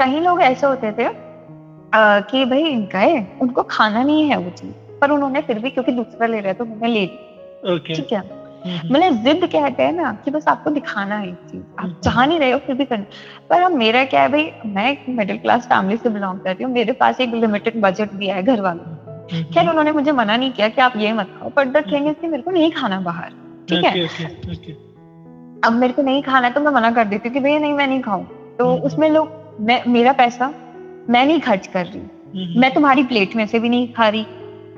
[0.00, 4.98] कई लोग ऐसे होते थे आ, कि भाई गए उनको खाना नहीं है वो चीज़
[5.00, 7.06] पर उन्होंने फिर भी क्योंकि दूसरा ले रहे तो उन्होंने ले ली।
[7.94, 8.22] ठीक है।
[8.92, 12.50] मतलब जिद कहते हैं ना कि बस आपको दिखाना है चीज़ आप। चाह नहीं रहे
[12.50, 13.04] हो फिर भी करना।
[13.50, 16.72] पर अब मेरा क्या है भाई मैं एक मिडिल क्लास फैमिली से बिलोंग करती हूँ
[16.72, 18.96] मेरे पास एक लिमिटेड बजट भी है घर वालों।
[19.52, 22.28] खैर उन्होंने मुझे मना नहीं किया कि आप ये मत खाओ बट द थिंग कि
[22.28, 23.30] मेरे को नहीं खाना बाहर
[23.68, 24.06] ठीक है?
[25.64, 27.72] अब मेरे को नहीं खाना है तो मैं मना कर देती हूँ कि भैया नहीं
[27.72, 28.24] मैं नहीं खाऊं।
[28.58, 30.54] तो उसमें लोग मैं मेरा पैसा
[31.10, 34.26] मैं नहीं खर्च कर रही। हम्म। मैं तुम्हारी प्लेट में से भी नहीं खा रही।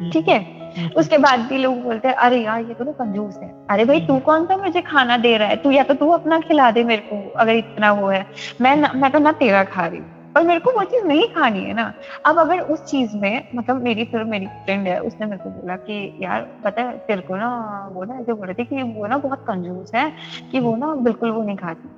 [0.01, 0.38] हम्म। ठीक है?
[0.79, 3.85] हम्म। उसके बाद भी लोग बोलते हैं अरे यार ये तो ना कंजूस है। अरे
[3.85, 5.57] भाई तू कौन सा मुझे खाना दे रहा है?
[5.57, 8.27] तू या तो तू अपना खिला दे मेरे को अगर इतना वो है।
[8.61, 10.01] मैं न, मैं तो ना तेरा खा रही
[10.35, 11.92] पर मेरे को वो चीज़ नहीं खानी है ना।
[12.27, 15.77] अब अगर उस चीज़ में मतलब मेरी फिर मेरी फ्रेंड है उसने मेरे को बोला
[15.77, 17.49] कि यार पता है तेरे को ना
[17.92, 20.12] वो ना ऐसे बोल रही थी कि वो ना बहुत कंजूस है
[20.53, 21.88] कि वो ना बिल्कुल वो नहीं खाती।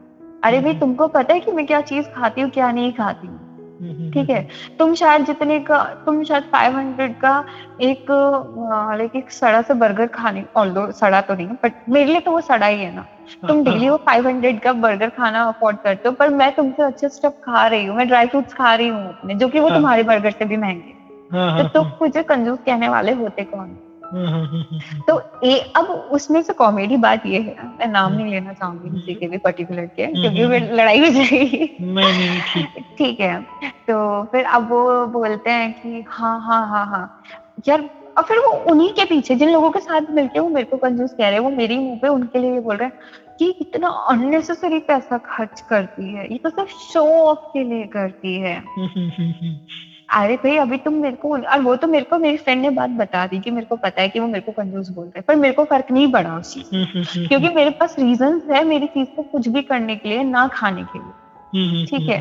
[0.44, 3.38] अरे भाई तुमको पता है कि मैं क्या चीज़ खाती हूँ क्या नहीं खाती हूँ?
[4.12, 4.46] ठीक है?
[4.78, 7.44] तुम शायद जितने का तुम शायद 500 का
[7.80, 8.11] एक
[8.98, 12.30] लाइक एक सड़ा से बर्गर खाने ऑल्दो सड़ा तो नहीं है बट मेरे लिए तो
[12.30, 13.07] वो सड़ा ही है ना।
[13.48, 17.40] तुम डेली वो 500 का बर्गर खाना अफोर्ड करते हो पर मैं तुमसे अच्छे स्टफ़
[17.44, 20.02] खा रही हूँ मैं ड्राई फ्रूट्स खा रही हूँ अपने जो कि वो हाँ। तुम्हारे
[20.02, 21.02] बर्गर से भी महँगे
[21.33, 23.76] हाँ, तो तुम मुझे कंजूस कहने वाले होते कौन?
[25.09, 29.14] तो ए, अब उसमें से कॉमेडी बात ये है मैं नाम नहीं लेना चाहूँगी किसी
[29.14, 31.66] के भी पर्टिकुलर के क्योंकि फिर लड़ाई हो जाएगी।
[32.98, 37.20] ठीक है। तो फिर अब वो बोलते हैं कि हाँ हाँ हाँ हाँ।
[37.68, 37.81] यार
[38.18, 41.12] और फिर वो उन्हीं के पीछे जिन लोगों के साथ मिलके वो मेरे को कंजूस
[41.12, 42.92] कह रहे हैं वो मेरी मुँह पे उनके लिए बोल रहे हैं
[43.38, 48.35] कि इतना अननेसेसरी पैसा खर्च करती है ये तो सिर्फ़ शो ऑफ़ के लिए करती
[48.38, 48.62] है।
[50.09, 52.90] अरे भाई अभी तुम मेरे को और वो तो मेरे को मेरी फ्रेंड ने बात
[52.93, 55.25] बता दी कि मेरे को पता है कि वो मेरे को कंजूस बोल रहे हैं
[55.29, 56.71] पर मेरे को फ़र्क नहीं पड़ा उस चीज़
[57.25, 60.85] क्योंकि मेरे पास रीजन है मेरी चीज़ को कुछ भी करने के लिए ना खाने
[60.85, 61.12] के लिए।
[61.88, 62.19] ठीक है?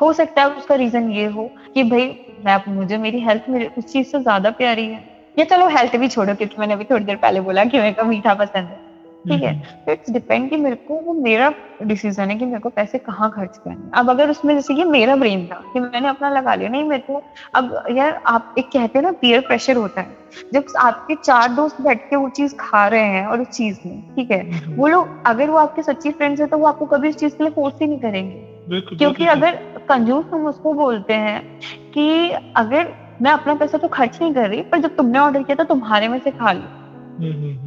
[0.00, 2.08] हो सकता है उसका रीजन ये हो कि भाई
[2.40, 5.04] मैं मुझे मेरी हेल्थ मेरे उस चीज़ से ज़्यादा प्यारी है।
[5.36, 8.04] या चलो हेल्थ भी छोड़ो क्योंकि मैंने अभी थोड़ी देर पहले बोला कि मेरे को
[8.06, 8.79] मीठा पसंद है।
[9.28, 9.54] ठीक है?
[9.86, 11.52] तो इट्स डिपेंड कि मेरे को वो मेरा
[11.82, 15.16] डिसीज़न है कि मेरे को पैसे कहाँ खर्च करने अब अगर उसमें जैसे कि मेरा
[15.16, 17.22] ब्रेन था कि मैंने अपना लगा लिया नहीं मेरे को
[17.54, 20.16] अब यार आप एक कहते हैं ना पीयर प्रेशर होता है।
[20.54, 24.00] जब आपके चार दोस्त बैठ के वो चीज़ खा रहे हैं और उस चीज़ में
[24.16, 24.42] ठीक है?
[24.76, 27.44] वो लोग अगर वो आपके सच्ची फ्रेंड्स है तो वो आपको कभी उस चीज़ के
[27.44, 29.54] लिए फोर्स ही नहीं करेंगे। क्योंकि अगर
[29.88, 31.60] कंजूस हम उसको बोलते हैं
[31.94, 35.56] कि अगर मैं अपना पैसा तो खर्च नहीं कर रही पर जब तुमने ऑर्डर किया
[35.56, 36.76] था तुम्हारे में से खा लिया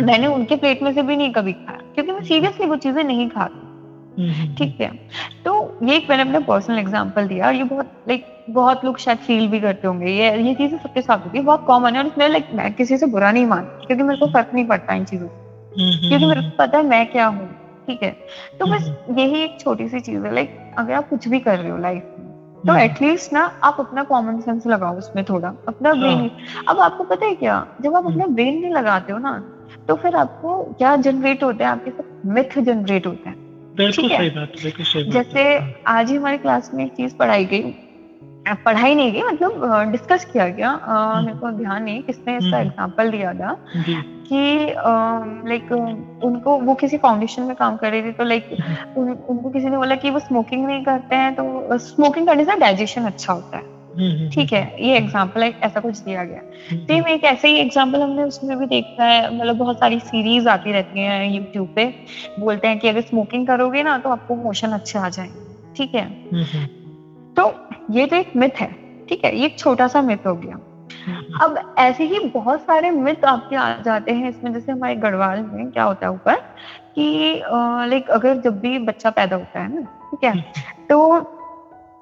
[0.02, 3.30] मैंने उनके प्लेट में से भी नहीं कभी खाया क्योंकि मैं सीरियसली वो चीज़ें नहीं
[3.30, 3.62] खाती।
[4.56, 4.90] ठीक है?
[5.46, 9.18] तो ये एक मैंने अपना पर्सनल एग्जांपल दिया और ये बहुत लाइक बहुत लोग शायद
[9.18, 12.08] फील भी करते होंगे। ये ये चीज़ें सबके साथ होती है बहुत कॉमन है और
[12.08, 15.06] इसमें लाइक मैं किसी से बुरा नहीं मानती क्योंकि मेरे को फ़र्क नहीं पड़ता इन
[15.06, 15.42] चीज़ों से।
[16.10, 17.48] क्योंकि मेरे को पता है मैं क्या हूँ
[17.88, 18.12] ठीक है?
[18.60, 21.72] तो बस यही एक छोटी सी चीज़ है लाइक अगर आप कुछ भी कर रहे
[21.72, 22.23] हो लाइफ में
[22.68, 26.66] तो एटलीस्ट ना आप अपना कॉमन सेंस लगाओ उसमें थोड़ा अपना ब्रेन हाँ.
[26.68, 29.44] अब आपको पता है क्या जब आप अपना ब्रेन नहीं लगाते हो ना
[29.88, 31.72] तो फिर आपको क्या जनरेट होता है?
[31.72, 33.36] आपके साथ मिथ जनरेट होता है।
[33.76, 37.16] बिल्कुल सही बात बिल्कुल सही बात। जैसे हाँ। आज ही हमारी क्लास में एक चीज़
[37.16, 37.76] पढ़ाई गई।
[38.46, 43.04] पढ़ाई नहीं गई मतलब डिस्कस किया गया। हम्म। मेरे को ध्यान नहीं किसने इसका एग्जांपल
[43.04, 43.56] हम्म। दिया था
[44.26, 44.40] कि
[45.50, 45.72] लाइक
[46.24, 49.70] उनको वो किसी फाउंडेशन में काम कर रही थी तो लाइक हम्म। उन, उनको किसी
[49.70, 53.58] ने बोला कि वो स्मोकिंग नहीं करते हैं तो स्मोकिंग करने से डाइजेशन अच्छा होता
[53.58, 53.72] है।
[54.30, 56.40] ठीक है ये एग्ज़ाम्पल ऐसा कुछ दिया गया।
[56.78, 60.72] सेम एक ऐसे ही एग्ज़ाम्पल हमने उसमें भी देखा है मतलब बहुत सारी सीरीज़ आती
[60.72, 61.86] रहती हैं यूट्यूब पे
[62.40, 66.06] बोलते हैं कि अगर स्मोकिंग करोगे ना तो आपको मोशन अच्छे आ जाएँगे। ठीक है?
[67.36, 67.48] तो
[67.92, 68.72] ये तो एक मिथ है
[69.10, 69.36] ठीक है?
[69.38, 70.58] ये एक छोटा सा मिथ हो गया।
[71.06, 75.42] हम्म। अब ऐसे ही बहुत सारे मिथ आपके आ जाते हैं इसमें जैसे हमारे गढ़वाल
[75.44, 76.36] में क्या होता है ऊपर
[76.96, 77.42] कि
[77.90, 80.32] लाइक अगर जब भी बच्चा पैदा होता है ना ठीक है?
[80.32, 81.10] हम्म। तो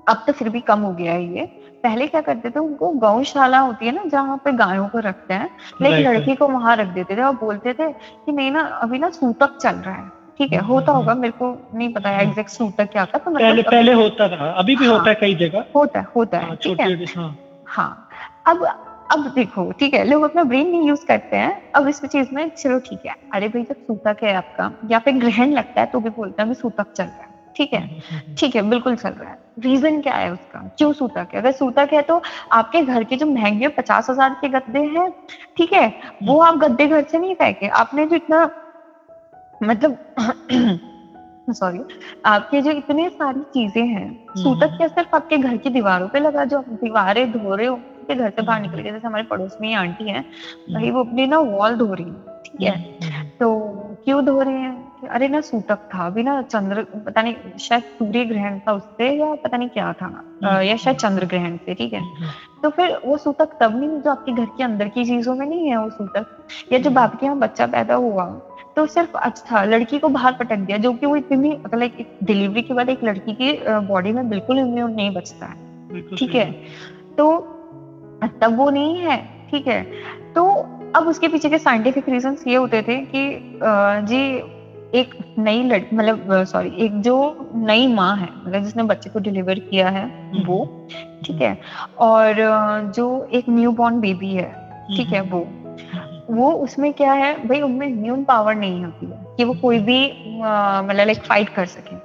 [0.10, 1.46] अब तो फिर भी कम हो गया है ये।
[1.84, 5.50] पहले क्या करते थे उनको गौशाला होती है ना जहाँ पे गायों को रखते हैं
[5.82, 9.10] लेकिन लड़की को वहाँ रख देते थे और बोलते थे कि नहीं ना अभी ना
[9.10, 12.82] सूतक चल रहा है। ठीक है होता होगा मेरे को नहीं पता है एग्जैक्ट सूट
[12.82, 15.66] क्या था तो मतलब पहले पहले होता था अभी भी हाँ, होता है कई जगह।
[15.76, 17.36] होता है होता है हाँ, ठीक है। हाँ,
[17.68, 18.08] हाँ
[18.48, 18.64] अब
[19.12, 22.48] अब देखो ठीक है लोग अपना ब्रेन नहीं यूज़ करते हैं अब इस चीज़ में
[22.50, 26.00] चलो ठीक है अरे भाई जब सूतक है आपका या फिर ग्रहण लगता है तो
[26.00, 27.80] भी बोलते हैं सूतक चल रहा है। ठीक है?
[27.80, 30.60] हम्म, हम्म, हम्म। ठीक है बिल्कुल चल रहा है। रीजन क्या है उसका?
[30.78, 31.40] क्यों सूतक है?
[31.40, 35.10] अगर सूतक है तो आपके घर के जो महँगे पचास हज़ार के गद्दे हैं
[35.58, 35.88] ठीक है
[36.24, 38.46] वो आप गद्दे घर से नहीं फेंके आपने जो इतना
[39.64, 39.98] मतलब
[41.50, 41.80] सॉरी
[42.26, 46.08] आपके जो इतने सारी चीज़ें हैं हम्म, सूतक हम्म। क्या सिर्फ़ आपके घर की दीवारों
[46.08, 47.76] पे लगा जो आप दीवारें धो रहे हो
[48.08, 50.22] के घर से बाहर हम्म, निकल के जैसे हमारे पड़ोस में आंटी है
[50.74, 53.24] भाई वो अपनी ना वॉल धो रही है ठीक है?
[53.40, 53.50] तो
[54.06, 54.92] क्यों धो रहे हैं?
[55.10, 59.34] अरे ना सूतक था अभी ना चंद्र पता नहीं शायद सूर्य ग्रहण था उससे या
[59.36, 62.02] पता नहीं क्या था या शायद चंद्र ग्रहण से ठीक है?
[62.64, 65.70] तो फिर वो सूतक तब नहीं जो आपके घर के अंदर की चीज़ों में नहीं
[65.70, 68.26] है वो सूतक या जब आपके यहाँ बच्चा पैदा हुआ
[68.76, 72.74] तो सिर्फ़ अच्छा लड़की को बाहर पटक दिया जो कि वो इतनी लाइक डिलीवरी के
[72.74, 73.52] बाद एक लड़की की
[73.88, 76.52] बॉडी में बिल्कुल इम्यून नहीं बचता है। ठीक है?
[77.18, 77.38] तो
[78.42, 79.18] तब वो नहीं है
[79.52, 79.82] ठीक है?
[80.36, 80.46] तो
[80.96, 83.60] अब उसके पीछे के साइंटिफिक रीजन ये होते थे कि
[84.08, 84.22] जी
[85.00, 87.16] एक नई लड़की मतलब सॉरी एक जो
[87.56, 90.88] नई माँ है मतलब जिसने बच्चे को डिलीवर किया है हम्म, वो।
[91.26, 91.58] ठीक है?
[92.00, 92.36] और
[92.96, 94.52] जो एक न्यू बॉर्न बेबी है
[94.98, 95.40] ठीक है हम्म, वो
[96.32, 100.00] वो उसमें क्या है भाई उनमें इम्यून पावर नहीं होती है कि वो कोई भी
[100.38, 101.96] मतलब लाइक फाइट कर सके।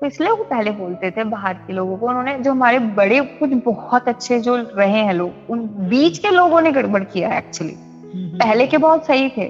[0.00, 3.50] तो इसलिए वो पहले बोलते थे बाहर के लोगों को उन्होंने जो हमारे बड़े कुछ
[3.64, 7.74] बहुत अच्छे जो रहे हैं लोग उन बीच के लोगों ने गड़बड़ किया है एक्चुअली।
[8.38, 9.48] पहले के बहुत सही थे।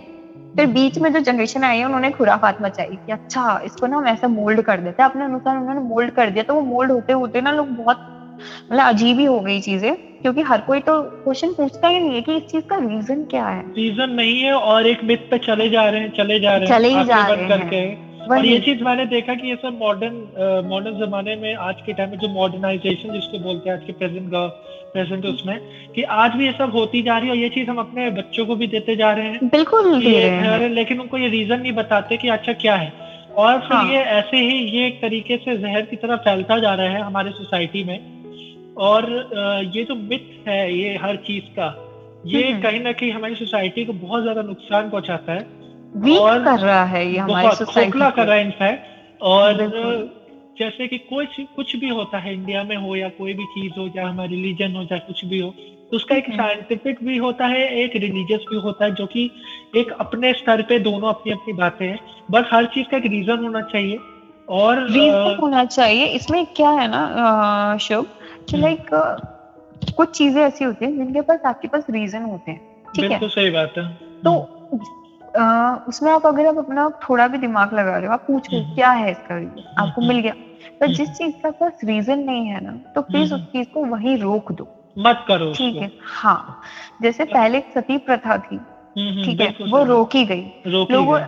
[0.56, 4.06] फिर बीच में जो जनरेशन आई है उन्होंने खुराफात मचाई कि अच्छा इसको ना हम
[4.06, 7.12] ऐसा मोल्ड कर देते हैं। अपने अनुसार उन्होंने मोल्ड कर दिया तो वो मोल्ड होते
[7.12, 8.08] होते ना लोग बहुत
[8.72, 12.20] मतलब अजीब ही हो गई चीज़ें क्योंकि हर कोई तो क्वेश्चन पूछता ही नहीं है
[12.22, 15.68] कि इस चीज़ का रीजन क्या है। रीजन नहीं है और एक मिथ पे चले
[15.68, 18.82] जा रहे हैं चले जा रहे हैं चले ही जा रहे करके। और ये चीज़
[18.84, 23.12] मैंने देखा कि ये सब मॉडर्न मॉडर्न जमाने में आज के टाइम में जो मॉडर्नाइजेशन
[23.12, 24.30] जिसको बोलते हैं आज के प्रेजेंट
[24.92, 25.58] प्रेजेंट उसमें
[25.94, 28.46] कि आज भी ये सब होती जा रही है और ये चीज़ हम अपने बच्चों
[28.46, 31.72] को भी देते जा रहे हैं बिल्कुल दे रहे हैं। लेकिन उनको ये रीजन नहीं
[31.72, 32.92] बताते कि अच्छा क्या है।
[33.36, 33.84] और फिर हाँ.
[33.90, 37.30] ये ऐसे ही ये एक तरीके से जहर की तरह फैलता जा रहा है हमारे
[37.30, 37.98] सोसाइटी में।
[38.76, 39.10] और
[39.74, 41.74] ये जो मिथ है ये हर चीज़ का।
[42.26, 45.40] ये हम्म। कहीं ना कहीं हमारी सोसाइटी को बहुत ज़्यादा नुकसान पहुंचाता है।
[46.18, 50.10] और कर रहा है ये हमारी सोसाइटी कर रहा है इनफैक्ट और
[50.58, 53.88] जैसे कि कोई कुछ भी होता है इंडिया में हो या कोई भी चीज़ हो
[53.96, 55.50] या हमारा रिलीजन हो चाहे कुछ भी हो
[55.90, 59.30] तो उसका एक साइंटिफिक हम्म। भी होता है एक रिलीजियस भी होता है जो कि
[59.76, 61.98] एक अपने स्तर पे दोनों अपनी अपनी बातें हैं।
[62.30, 63.98] बस हर चीज़ का एक रीजन होना चाहिए।
[64.48, 68.06] और रीजन होना चाहिए। इसमें क्या है ना शुभ?
[68.50, 72.60] कि लाइक हम्म। कुछ चीज़ें ऐसी होती हैं जिनके पास आपके पास रीजन होते हैं
[72.94, 73.28] ठीक है?
[73.28, 73.86] सही बात है।
[74.24, 74.38] तो
[75.38, 78.58] आ, उसमें आप अगर आप अपना थोड़ा भी दिमाग लगा रहे हो आप पूछ रहे
[78.60, 80.32] हो हम्म। क्या है इसका रीजन आपको मिल गया।
[80.80, 84.16] पर जिस चीज़ का पास रीजन नहीं है ना तो प्लीज़ उस चीज़ को वहीं
[84.18, 84.66] रोक दो।
[84.98, 85.90] मत करो ठीक है?
[86.02, 86.60] हाँ।
[87.02, 89.66] जैसे पहले सती प्रथा थी हम्म, हम्म, ठीक है?
[89.70, 91.18] वो रोकी गई। लोगों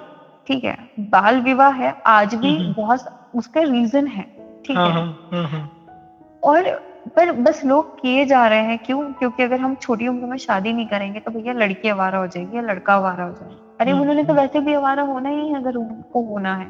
[0.46, 0.76] ठीक है?
[1.00, 4.24] बाल विवाह है आज भी हम्म, बहुत उसका रीजन है
[4.66, 4.94] ठीक हाँ, है
[5.32, 5.68] हाँ, हाँ,
[6.42, 6.68] और
[7.08, 9.02] पर बस लोग किए जा रहे हैं क्यों?
[9.12, 12.56] क्योंकि अगर हम छोटी उम्र में शादी नहीं करेंगे तो भैया लड़की आवारा हो जाएगी
[12.56, 15.74] या लड़का आवारा हो जाएगा। अरे उन्होंने तो वैसे भी आवारा होना ही है अगर
[15.74, 16.66] उनको होना है।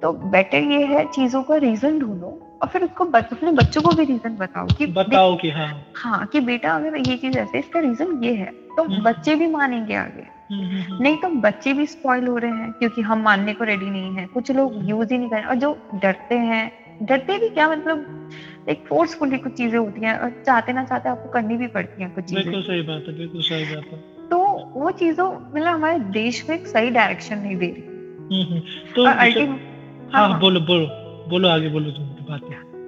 [0.00, 3.94] तो बेटर ये है चीज़ों का रीजन ढूंढो और फिर उसको बच, अपने बच्चों को
[3.96, 7.80] भी रीजन बताओ कि बताओ कि हाँ। हाँ कि बेटा अगर ये चीज़ ऐसे इसका
[7.80, 11.86] रीजन ये है तो हम्म। बच्चे भी मानेंगे आगे। हम्म, हम्म, नहीं तो बच्चे भी
[11.86, 15.18] स्पॉइल हो रहे हैं क्योंकि हम मानने को रेडी नहीं है। कुछ लोग यूज़ ही
[15.18, 16.70] नहीं कर और जो डरते हैं
[17.02, 17.68] डरते भी क्या?
[17.68, 18.28] मतलब
[18.68, 22.14] एक फोर्सफुली कुछ चीज़ें होती हैं और चाहते ना चाहते आपको करनी भी पड़ती हैं
[22.14, 25.98] कुछ चीज़ें। बिल्कुल सही बात है बिल्कुल सही बात है। तो वो चीज़ों मतलब हमारे
[25.98, 28.60] देश में एक सही डायरेक्शन नहीं दे रही।
[28.96, 30.86] तो हाँ, हाँ बोलो बोलो
[31.28, 32.40] बोलो आगे बोलो तुम बात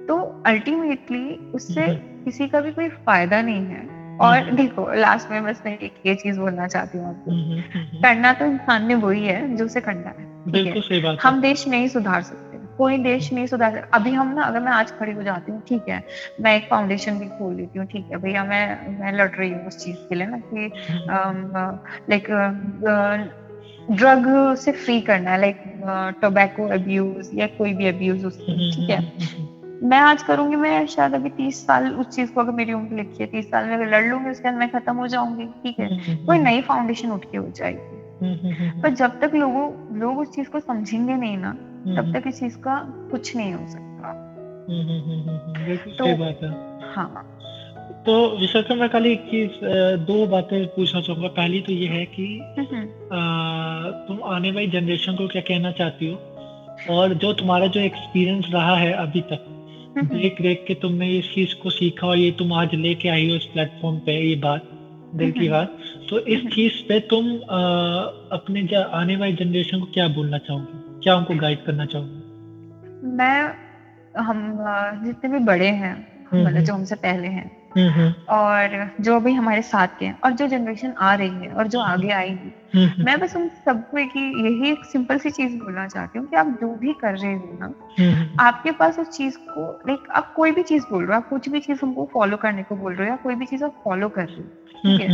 [0.07, 5.31] तो अल्टीमेटली उससे हम्म। किसी का भी कोई फ़ायदा नहीं है। और हम्म। देखो लास्ट
[5.31, 7.61] में बस मैं एक ये चीज़ बोलना चाहती हूँ आपको। हम्म,
[8.01, 11.67] करना तो इंसान ने वही है जो उसे करना है बिल्कुल सही बात हम देश
[11.67, 12.48] नहीं सुधार सकते।
[12.79, 15.87] कोई देश नहीं सुधार अभी हम ना अगर मैं आज खड़ी हो जाती हूँ ठीक
[15.89, 16.03] है
[16.41, 18.65] मैं एक फाउंडेशन भी खोल लेती हूँ ठीक है भैया मैं
[18.99, 20.71] मैं लड़ रही हूँ उस चीज़ के लिए ना कि
[22.09, 22.27] लाइक
[23.91, 25.61] ड्रग से फ्री करना है लाइक
[26.21, 29.47] टोबैको अब्यूज या कोई भी अब्यूज उससे ठीक है।
[29.89, 33.23] मैं आज करूँगी मैं शायद अभी तीस साल उस चीज़ को अगर मेरी उम्र लिखी
[33.23, 35.85] है तीस साल में अगर लड़ लूँगी उसके बाद मैं खत्म हो जाऊँगी ठीक है।
[35.85, 40.17] हम्म, हम्म, कोई हम्म। नई फाउंडेशन उठ के हो जाएगी। पर जब तक लोगों लोग
[40.19, 41.55] उस चीज़ को समझेंगे नहीं ना
[41.87, 42.79] तब तक इस चीज़ का
[43.11, 44.13] कुछ नहीं हो सकता।
[45.97, 46.05] तो
[46.95, 47.35] हाँ।
[48.05, 49.51] तो विशेष मैं खाली एक चीज़
[50.05, 53.19] दो बातें पूछना चाहूँगा। पहली तो ये है कि आ,
[54.07, 56.17] तुम आने वाली जनरेशन को क्या कहना चाहती हो?
[56.89, 59.45] और जो तुम्हारा जो एक्सपीरियंस रहा है अभी तक
[59.97, 63.35] देख देख के तुमने इस चीज़ को सीखा और ये तुम आज लेके आई हो
[63.35, 64.61] इस प्लेटफॉर्म पे ये बात
[65.15, 65.77] दिल की बात।
[66.09, 67.59] तो इस चीज़ पे तुम आ,
[68.31, 70.78] अपने आने वाली जनरेशन को क्या बोलना चाहोगे?
[71.03, 72.27] क्या उनको गाइड करना चाहोगे?
[73.17, 73.53] मैं
[74.17, 74.57] हम
[75.05, 75.93] जितने भी बड़े हैं
[76.45, 77.49] मतलब जो हमसे पहले हैं
[78.29, 81.79] और जो भी हमारे साथ के हैं और जो जनरेशन आ रही है और जो
[81.79, 82.51] आगे आएगी
[83.03, 86.47] मैं बस उन सबको एक यही एक सिंपल सी चीज़ बोलना चाहती हूँ कि आप
[86.61, 87.73] जो भी कर रहे हो ना
[88.39, 91.49] आपके पास उस चीज़ को लाइक आप कोई भी चीज़ बोल रहे हो आप कुछ
[91.49, 94.09] भी चीज़ हमको फॉलो करने को बोल रहे हो या कोई भी चीज़ आप फॉलो
[94.09, 95.07] कर रहे हो ठीक है?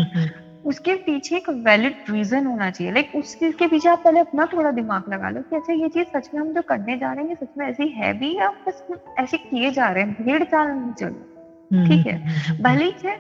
[0.66, 4.46] उसके पीछे एक वैलिड रीजन होना चाहिए। लाइक उस चीज़ के पीछे आप पहले अपना
[4.46, 7.26] थोड़ा दिमाग लगा लो कि अच्छा ये चीज़ सच में हम जो करने जा रहे
[7.26, 8.84] हैं सच में ऐसी है भी या बस
[9.20, 11.26] ऐसे किए जा रहे हैं भीड़ चाल नहीं चलो
[11.74, 12.14] हम्म, ठीक है?
[12.14, 13.18] हम्म, हम्म, भले ही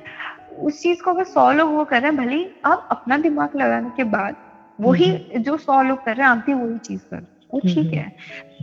[0.56, 3.50] उस चीज़ को अगर सौ लोग वो कर रहे हैं भले ही आप अपना दिमाग
[3.56, 4.36] लगाने के बाद
[4.80, 8.10] वही जो सौ लोग कर रहे हैं आप भी वही चीज़ कर वो ठीक है।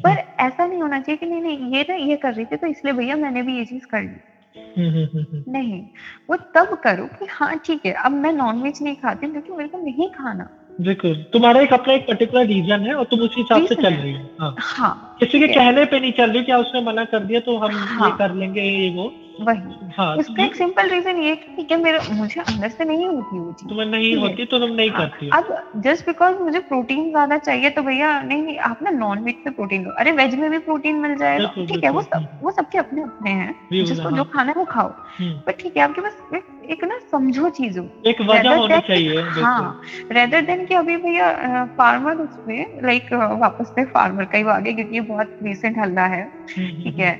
[0.05, 2.67] पर ऐसा नहीं होना चाहिए कि नहीं नहीं ये ना ये कर रही थी तो
[2.67, 4.21] इसलिए भैया मैंने भी ये चीज़ कर ली।
[4.57, 5.83] नहीं
[6.31, 9.79] वो तब करो कि हाँ ठीक है अब मैं नॉनवेज नहीं खाती क्योंकि मेरे को
[9.79, 10.49] नहीं खाना।
[10.81, 14.13] बिल्कुल तुम्हारा एक अपना एक पर्टिकुलर रीजन है और तुम उस हिसाब से चल रही
[14.13, 17.41] हो। हाँ, हाँ किसी के कहने पे नहीं चल रही क्या उसने मना कर दिया
[17.41, 21.35] तो हम हाँ, ये कर लेंगे ये वो। वही। हाँ उसका एक सिंपल रीजन ये
[21.37, 24.71] कि क्या मेरा मुझे अंदर से नहीं होती वो चीज़। तुम्हें नहीं होती तो तुम
[24.71, 28.83] नहीं हाँ, करती अब जस्ट बिकॉज़ मुझे प्रोटीन ज़्यादा चाहिए तो भैया नहीं नहीं आप
[28.83, 31.91] ना नॉन वेज पे प्रोटीन लो अरे वेज में भी प्रोटीन मिल जाएगा। ठीक है
[31.91, 35.33] वो सब वो सबके अपने अपने हैं। जिसको जो हाँ। खाना है वो खाओ। हम्म।
[35.47, 39.81] बट ठीक है आपके पास एक ना समझो चीज़ों। एक वजह होनी चाहिए हाँ
[40.13, 44.95] रेदर देन कि अभी भैया फार्मर उसमें लाइक वापस से फार्मर का ही आगे क्योंकि
[44.95, 47.13] ये बहुत रिसेंट हल्ला है। हम्म, हम्म, ठीक है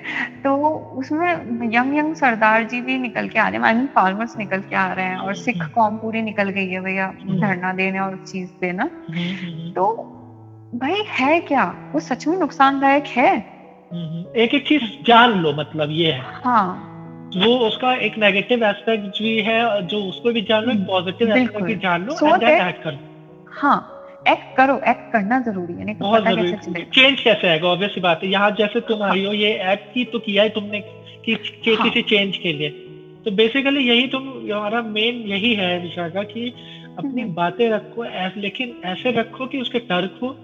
[0.45, 0.55] तो
[0.99, 1.29] उसमें
[1.75, 4.77] यंग यंग सरदार जी भी निकल के आ रहे हैं। आई मीन फार्मर्स निकल के
[4.77, 8.51] आ रहे हैं और सिख कौम पूरी निकल गई है भैया धरना देने और चीज़
[8.61, 8.89] पे ना
[9.77, 9.93] तो
[10.75, 11.65] भाई है क्या?
[11.95, 13.33] वो सच में नुकसानदायक है?
[14.37, 16.89] एक एक चीज़ जान लो मतलब ये है। हाँ।
[17.37, 21.75] वो उसका एक नेगेटिव एस्पेक्ट भी है जो उसको भी जान लो पॉजिटिव एस्पेक्ट भी
[21.85, 22.99] जान लो एंड देन एक्ट कर
[23.53, 23.79] हाँ
[24.29, 28.21] एक्ट करो एक्ट करना ज़रूरी है नहीं तो बहुत ज़रूरी चेंज कैसे आएगा ऑब्वियस बात
[28.23, 30.81] है। यहाँ जैसे तुम आई हो ये एक्ट की तो किया है तुमने।
[31.25, 31.91] कि, कि हाँ.
[31.91, 32.71] किसी चेंज के लिए।
[33.25, 36.53] तो बेसिकली यही तुम हमारा मेन यही है विशाखा कि
[36.99, 38.05] अपनी हम्म। बातें रखो
[38.41, 40.37] लेकिन ऐसे रखो कि उसके तर्क हो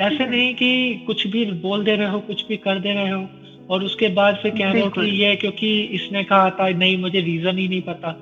[0.00, 3.10] ऐसे हम्म। नहीं कि कुछ भी बोल दे रहे हो कुछ भी कर दे रहे
[3.10, 3.28] हो
[3.70, 7.20] और उसके बाद फिर कह रहे हो कि ये क्योंकि इसने कहा था नहीं मुझे
[7.20, 8.12] रीजन ही नहीं पता।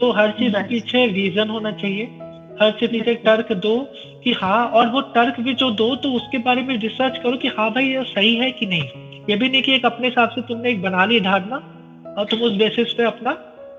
[0.00, 2.04] तो हर चीज़ के पीछे रीजन होना चाहिए।
[2.62, 3.78] हर चीज़ पीछे तर्क दो
[4.24, 7.48] कि हाँ और वो तर्क भी जो दो तो उसके बारे में रिसर्च करो कि
[7.48, 10.42] हाँ भाई ये सही है कि नहीं। ये भी नहीं कि एक अपने हिसाब से
[10.42, 11.56] तुमने एक बना ली धारणा
[12.18, 13.30] और तुम उस बेसिस पे अपना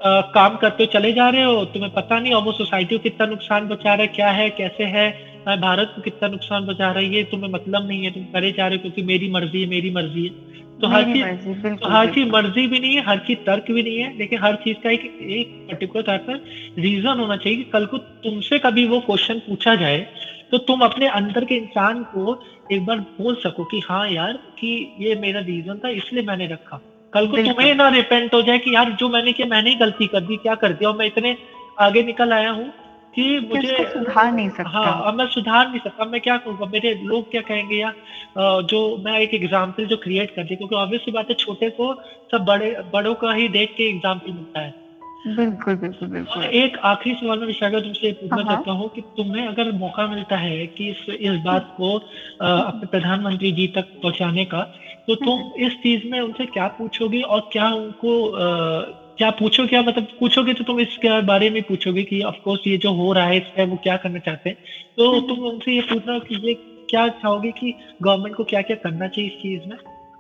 [0.01, 3.25] आ, काम करते चले जा रहे हो। तुम्हें पता नहीं और वो सोसाइटी को कितना
[3.27, 5.05] नुकसान बचा रहा है क्या है कैसे है
[5.61, 8.67] भारत को कितना नुकसान बचा रहा है ये तुम्हें मतलब नहीं है। तुम करे जा
[8.67, 10.29] रहे हो क्योंकि मेरी मर्ज़ी है मेरी मर्ज़ी है।
[10.81, 13.97] तो हर चीज़ तो हर चीज़ मर्ज़ी भी नहीं है हर चीज़ तर्क भी नहीं
[13.97, 16.39] है लेकिन हर चीज़ का एक एक पर्टिकुलर टाइप पर
[16.79, 20.05] रीजन होना चाहिए कि कल को तुमसे कभी वो क्वेश्चन पूछा जाए
[20.53, 22.37] तो तुम अपने अंदर के इंसान को
[22.69, 26.79] एक बार बोल सको कि हाँ यार कि ये मेरा रीजन था इसलिए मैंने रखा।
[27.13, 30.07] कल को तुम्हें ना रिपेंट हो जाए कि यार जो मैंने किया मैंने ही गलती
[30.07, 30.89] कर दी क्या कर दिया?
[30.89, 31.35] और मैं इतने
[31.77, 32.71] आगे निकल आया हूँ
[33.13, 36.93] कि मुझे सुधार नहीं सकता। हाँ अब मैं सुधार नहीं सकता। मैं क्या करूँगा मेरे
[36.95, 37.75] लोग क्या कहेंगे?
[37.77, 37.93] या
[38.63, 41.93] जो मैं एक एग्ज़ाम्पल जो क्रिएट कर दी क्योंकि ऑब्वियसली बात है छोटे को
[42.31, 44.71] सब बड़े बड़ों का ही देख के एग्ज़ाम्पल मिलता है।
[45.25, 49.01] बिल्कुल बिल्कुल बिल्कुल एक आखिरी सवाल में विशाखा तुमसे पूछना हाँ, हाँ। चाहता हूँ कि
[49.17, 54.45] तुम्हें अगर मौका मिलता है कि इस इस बात को अपने प्रधानमंत्री जी तक पहुँचाने
[54.45, 54.61] का
[55.07, 58.17] तो तुम। इस चीज़ में उनसे क्या पूछोगी और क्या उनको
[59.17, 62.77] क्या पूछो क्या मतलब पूछोगे तो तुम इसके बारे में पूछोगे कि ऑफ़ कोर्स ये
[62.77, 64.57] जो हो रहा है इस वो क्या करना चाहते हैं
[64.97, 66.53] तो। तुम उनसे ये पूछना कि ये
[66.89, 69.77] क्या चाहोगे कि गवर्नमेंट को क्या क्या करना चाहिए इस चीज़ में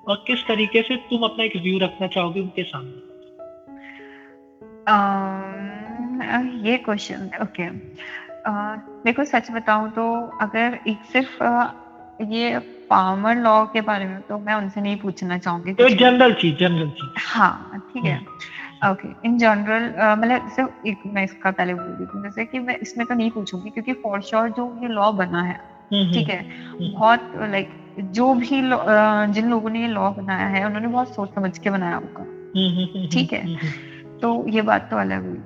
[0.07, 3.12] और किस तरीके से तुम अपना एक व्यू रखना चाहोगे उनके सामने
[6.65, 7.69] ये क्वेश्चन ओके
[9.03, 10.11] देखो सच बताऊँ तो
[10.41, 11.43] अगर एक सिर्फ़
[12.23, 12.59] ये
[12.89, 16.89] फार्मर लॉ के बारे में तो मैं उनसे नहीं पूछना चाहूँगी तो जनरल चीज़ जनरल
[16.89, 19.83] चीज़। हाँ ठीक है। हम्म। ओके इन जनरल
[20.19, 23.31] मतलब जैसे एक मैं इसका पहले बोल देती हूँ जैसे कि मैं इसमें तो नहीं
[23.31, 25.57] पूछूँगी क्योंकि फॉर श्योर जो ये लॉ बना है
[26.13, 26.45] ठीक है
[26.93, 27.69] बहुत लाइक
[27.99, 28.61] जो भी
[29.33, 32.23] जिन लोगों ने ये लॉ बनाया है उन्होंने बहुत सोच समझ के बनाया होगा।
[33.11, 33.45] ठीक है।
[34.23, 35.39] तो ये बात तो अलग हुई।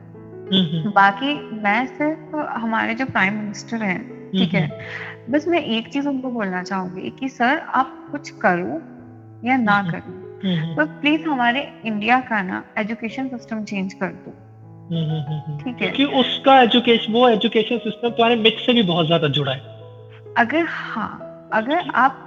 [0.87, 3.99] बाकी मैं सिर्फ़ हमारे जो प्राइम मिनिस्टर हैं
[4.31, 4.67] ठीक है
[5.29, 8.81] बस मैं एक चीज़ उनको बोलना चाहूँगी कि सर आप कुछ करो
[9.47, 10.25] या ना करो
[10.75, 14.31] तो प्लीज़ हमारे इंडिया का ना एजुकेशन सिस्टम चेंज कर दो।
[15.63, 19.51] ठीक है। क्योंकि उसका एजुकेशन वो एजुकेशन सिस्टम तुम्हारे मिथ से भी बहुत ज़्यादा जुड़ा
[19.51, 19.61] है।
[20.37, 22.25] अगर हाँ अगर आप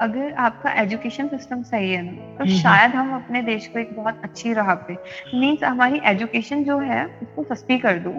[0.00, 4.20] अगर आपका एजुकेशन सिस्टम सही है ना तो शायद हम अपने देश को एक बहुत
[4.24, 4.96] अच्छी राह पे
[5.34, 8.12] मीन्स हमारी एजुकेशन जो है उसको सस्ती कर दो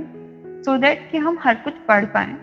[0.63, 2.35] सो so दैट कि हम हर कुछ पढ़ पाए।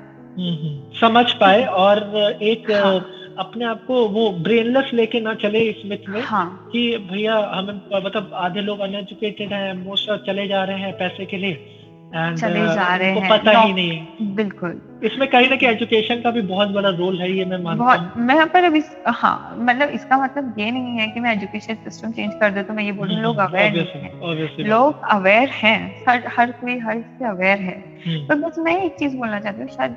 [1.00, 1.98] समझ पाए और
[2.42, 3.06] एक हाँ.
[3.38, 6.68] अपने आप को वो ब्रेनलेस लेके ना चले इस मिथ में हाँ.
[6.72, 11.36] कि भैया हमें मतलब आधे लोग अनएजुकेटेड हैं मोस्ट चले जा रहे हैं पैसे के
[11.36, 11.79] लिए।
[12.10, 16.20] एंड चले जा uh, रहे हैं। पता ही नहीं। बिल्कुल। इसमें कहीं ना कहीं एजुकेशन
[16.22, 19.90] का भी बहुत बड़ा रोल है ये मैं मानता हूँ। मैं पर अभी हाँ मतलब
[19.90, 22.92] इसका मतलब ये नहीं है कि मैं एजुकेशन सिस्टम चेंज कर दे तो मैं ये
[22.92, 28.26] बोलूँ लोग अवेयर हैं। लोग अवेयर हैं हर हर कोई हर इससे अवेयर है। हम्म।
[28.28, 29.96] पर बस मैं एक चीज़ बोलना चाहती हूँ शायद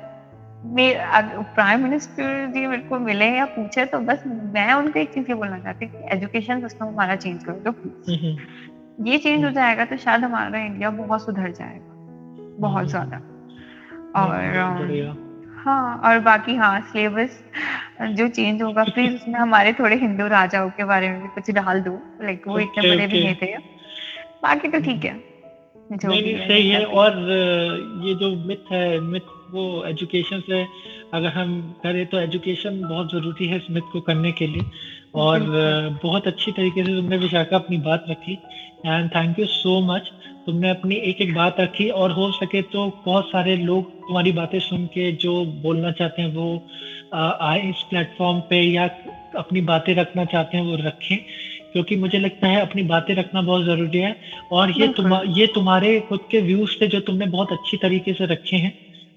[0.66, 4.22] प्राइम मिनिस्टर जी मेरे को मिले या पूछे तो बस
[4.54, 7.74] मैं उनको एक चीज़ ये बोलना चाहती हूँ एजुकेशन सिस्टम हमारा चेंज कर दो
[9.04, 11.93] ये चेंज हो जाएगा तो शायद हमारा इंडिया बहुत सुधर जाएगा।
[12.60, 13.16] बहुत ज़्यादा।
[14.16, 17.42] और हाँ और बाकी हाँ सिलेबस
[18.10, 21.80] जो चेंज होगा प्लीज़ उसमें हमारे थोड़े हिंदू राजाओं के बारे में भी कुछ डाल
[21.82, 23.56] दो। लाइक वो इतने बड़े भी नहीं थे।
[24.42, 25.14] बाकी तो ठीक है।
[25.90, 27.18] नहीं नहीं सही है। और
[28.04, 30.62] ये जो मिथ है मिथ वो एजुकेशन से
[31.14, 31.50] अगर हम
[31.82, 34.62] करें तो एजुकेशन बहुत ज़रूरी है इस मिथ को करने के लिए।
[35.16, 35.40] और
[36.02, 38.38] बहुत अच्छी तरीके से तुमने विशाखा अपनी बात रखी।
[38.86, 40.10] And thank you so much
[40.46, 44.58] तुमने अपनी एक एक बात रखी और हो सके तो बहुत सारे लोग तुम्हारी बातें
[44.58, 46.62] सुन के जो बोलना चाहते हैं वो
[47.40, 48.84] आए इस प्लेटफॉर्म पे या
[49.36, 51.16] अपनी बातें रखना चाहते हैं वो रखें
[51.72, 54.16] क्योंकि मुझे लगता है अपनी बातें रखना बहुत ज़रूरी है
[54.52, 58.26] और ये तुम ये तुम्हारे खुद के व्यूज़ थे जो तुमने बहुत अच्छी तरीके से
[58.26, 58.72] रखे हैं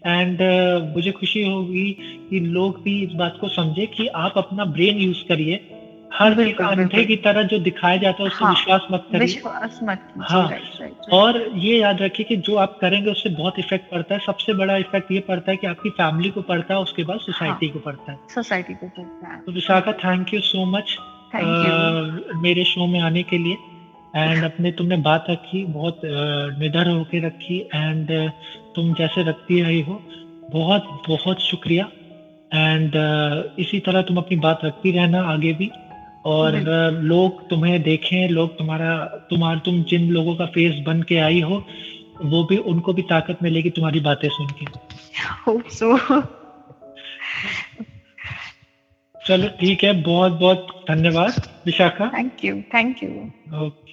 [0.05, 1.97] एंड uh, मुझे खुशी होगी
[2.29, 5.59] कि लोग भी इस बात को समझे कि आप अपना ब्रेन यूज़ करिए।
[6.11, 9.79] हर एक अंधे की तरह जो दिखाया जाता है उसको हाँ, विश्वास मत करिए। विश्वास
[9.83, 13.89] मत हाँ राइट, राइट, और ये याद रखिए कि जो आप करेंगे उससे बहुत इफ़ेक्ट
[13.91, 17.03] पड़ता है। सबसे बड़ा इफ़ेक्ट ये पड़ता है कि आपकी फैमिली को पड़ता है उसके
[17.03, 20.65] बाद सोसाइटी हाँ, को पड़ता है। सोसाइटी को पड़ता है। तो Vishakha thank you so
[20.67, 20.97] much
[22.41, 23.57] मेरे शो में आने के लिए।
[24.15, 26.01] एंड अपने तुमने बात रखी बहुत
[26.59, 28.11] निडर होके रखी। एंड
[28.75, 30.01] तुम जैसे रखती रही हो।
[30.51, 31.89] बहुत बहुत शुक्रिया।
[32.51, 32.91] एंड
[33.59, 35.69] इसी तरह तुम अपनी बात रखती रहना आगे भी।
[36.27, 36.55] और
[37.03, 38.93] लोग तुम्हें देखें लोग तुम्हारा
[39.29, 41.63] तुम्हार तुम जिन लोगों का फेस बन के आई हो
[42.21, 44.65] वो भी उनको भी ताकत मिलेगी तुम्हारी बातें सुन के।
[45.69, 45.87] So.
[49.27, 51.33] चलो ठीक है बहुत बहुत धन्यवाद
[51.65, 52.05] Vishakha.
[52.07, 53.09] Thank you thank you
[53.57, 53.86] okay